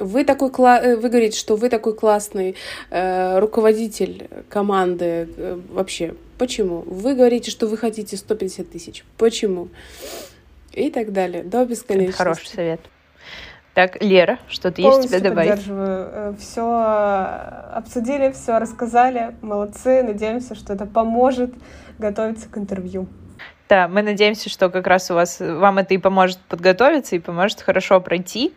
Вы 0.00 0.24
такой 0.24 0.48
кла- 0.50 0.80
э, 0.80 0.96
вы 0.96 1.08
говорите, 1.08 1.38
что 1.38 1.56
вы 1.56 1.68
такой 1.68 1.94
классный 1.94 2.56
э, 2.90 3.38
руководитель 3.38 4.28
команды 4.48 5.28
э, 5.36 5.60
вообще. 5.70 6.14
Почему? 6.38 6.82
Вы 6.86 7.14
говорите, 7.14 7.50
что 7.50 7.66
вы 7.66 7.76
хотите 7.76 8.16
150 8.16 8.70
тысяч. 8.70 9.04
Почему? 9.18 9.68
И 10.72 10.90
так 10.90 11.12
далее. 11.12 11.42
До 11.42 11.64
бесконечности. 11.64 12.18
Хороший 12.18 12.46
совет. 12.48 12.80
Так, 13.74 14.02
Лера, 14.02 14.38
что-то 14.48 14.82
есть 14.82 15.08
тебе 15.08 15.20
добавить? 15.20 15.50
поддерживаю. 15.50 16.36
Все 16.38 16.62
э, 16.62 17.72
обсудили, 17.74 18.32
все 18.32 18.58
рассказали. 18.58 19.34
Молодцы. 19.42 20.02
Надеемся, 20.02 20.54
что 20.54 20.72
это 20.72 20.86
поможет 20.86 21.52
готовиться 21.98 22.48
к 22.48 22.58
интервью. 22.58 23.06
Да, 23.68 23.86
мы 23.86 24.02
надеемся, 24.02 24.50
что 24.50 24.68
как 24.68 24.86
раз 24.88 25.10
у 25.10 25.14
вас 25.14 25.38
вам 25.38 25.78
это 25.78 25.94
и 25.94 25.98
поможет 25.98 26.38
подготовиться, 26.48 27.14
и 27.14 27.20
поможет 27.20 27.60
хорошо 27.60 28.00
пройти. 28.00 28.52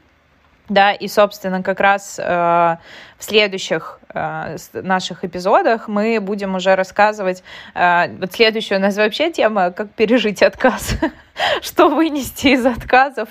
Да, 0.69 0.93
и, 0.93 1.09
собственно, 1.09 1.61
как 1.61 1.81
раз 1.81 2.17
э, 2.17 2.23
в 2.23 2.77
следующих 3.23 3.99
э, 4.13 4.55
наших 4.73 5.25
эпизодах 5.25 5.89
мы 5.89 6.21
будем 6.21 6.55
уже 6.55 6.75
рассказывать. 6.75 7.43
Э, 7.75 8.07
вот 8.17 8.31
следующая 8.31 8.77
у 8.77 8.79
нас 8.79 8.95
вообще 8.95 9.29
тема, 9.29 9.71
как 9.71 9.89
пережить 9.91 10.41
отказ, 10.41 10.95
что 11.61 11.89
вынести 11.89 12.47
из 12.47 12.65
отказов. 12.65 13.27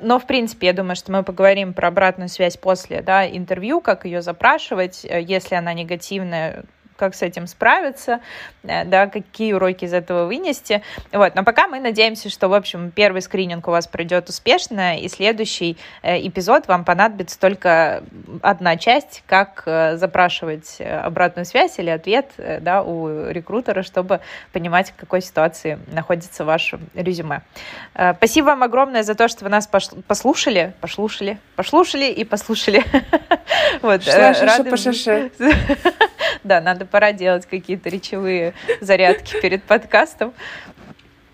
Но, 0.00 0.20
в 0.20 0.26
принципе, 0.26 0.68
я 0.68 0.72
думаю, 0.72 0.94
что 0.94 1.10
мы 1.10 1.24
поговорим 1.24 1.74
про 1.74 1.88
обратную 1.88 2.28
связь 2.28 2.56
после 2.56 3.02
да, 3.02 3.28
интервью, 3.28 3.80
как 3.80 4.04
ее 4.04 4.22
запрашивать. 4.22 5.04
Э, 5.04 5.20
если 5.20 5.56
она 5.56 5.72
негативная, 5.72 6.62
как 6.96 7.14
с 7.14 7.22
этим 7.22 7.46
справиться, 7.46 8.20
э, 8.62 8.84
да, 8.84 9.06
какие 9.06 9.52
уроки 9.52 9.84
из 9.84 9.92
этого 9.92 10.26
вынести. 10.26 10.82
Вот. 11.12 11.34
Но 11.34 11.44
пока 11.44 11.68
мы 11.68 11.80
надеемся, 11.80 12.30
что, 12.30 12.48
в 12.48 12.54
общем, 12.54 12.90
первый 12.90 13.22
скрининг 13.22 13.68
у 13.68 13.70
вас 13.70 13.86
пройдет 13.86 14.28
успешно, 14.28 14.98
и 14.98 15.08
следующий 15.08 15.76
э, 16.02 16.26
эпизод 16.26 16.66
вам 16.68 16.84
понадобится 16.84 17.38
только 17.38 18.02
одна 18.42 18.76
часть, 18.76 19.22
как 19.26 19.62
э, 19.66 19.96
запрашивать 19.96 20.80
обратную 20.80 21.44
связь 21.44 21.78
или 21.78 21.90
ответ 21.90 22.32
да, 22.36 22.82
у 22.82 23.30
рекрутера, 23.30 23.82
чтобы 23.82 24.20
понимать, 24.52 24.90
в 24.90 24.96
какой 24.96 25.20
ситуации 25.20 25.78
находится 25.86 26.44
ваше 26.44 26.78
резюме. 26.94 27.42
Спасибо 28.16 28.46
вам 28.46 28.62
огромное 28.62 29.02
за 29.02 29.14
то, 29.14 29.28
что 29.28 29.44
вы 29.44 29.50
нас 29.50 29.68
послушали, 30.06 30.72
послушали, 30.80 31.38
послушали 31.56 32.06
и 32.06 32.24
послушали. 32.24 32.84
Вот. 33.82 34.02
Да, 36.44 36.60
надо 36.60 36.85
пора 36.86 37.12
делать 37.12 37.46
какие-то 37.46 37.88
речевые 37.88 38.54
зарядки 38.80 39.40
перед 39.40 39.62
подкастом. 39.62 40.32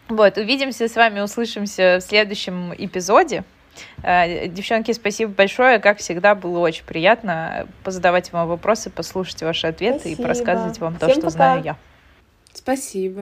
Вот, 0.08 0.36
увидимся 0.36 0.88
с 0.88 0.94
вами, 0.94 1.20
услышимся 1.20 1.98
в 2.00 2.02
следующем 2.02 2.74
эпизоде. 2.76 3.44
Э, 4.02 4.46
девчонки, 4.48 4.92
спасибо 4.92 5.32
большое. 5.32 5.78
Как 5.78 5.98
всегда, 5.98 6.34
было 6.34 6.58
очень 6.58 6.84
приятно 6.84 7.66
позадавать 7.84 8.32
вам 8.32 8.48
вопросы, 8.48 8.90
послушать 8.90 9.42
ваши 9.42 9.68
ответы 9.68 10.00
спасибо. 10.00 10.20
и 10.20 10.22
порассказывать 10.22 10.78
вам 10.78 10.96
то, 10.96 11.06
Всем 11.06 11.14
что 11.14 11.22
пока. 11.22 11.30
знаю 11.30 11.62
я. 11.64 11.76
Спасибо. 12.52 13.21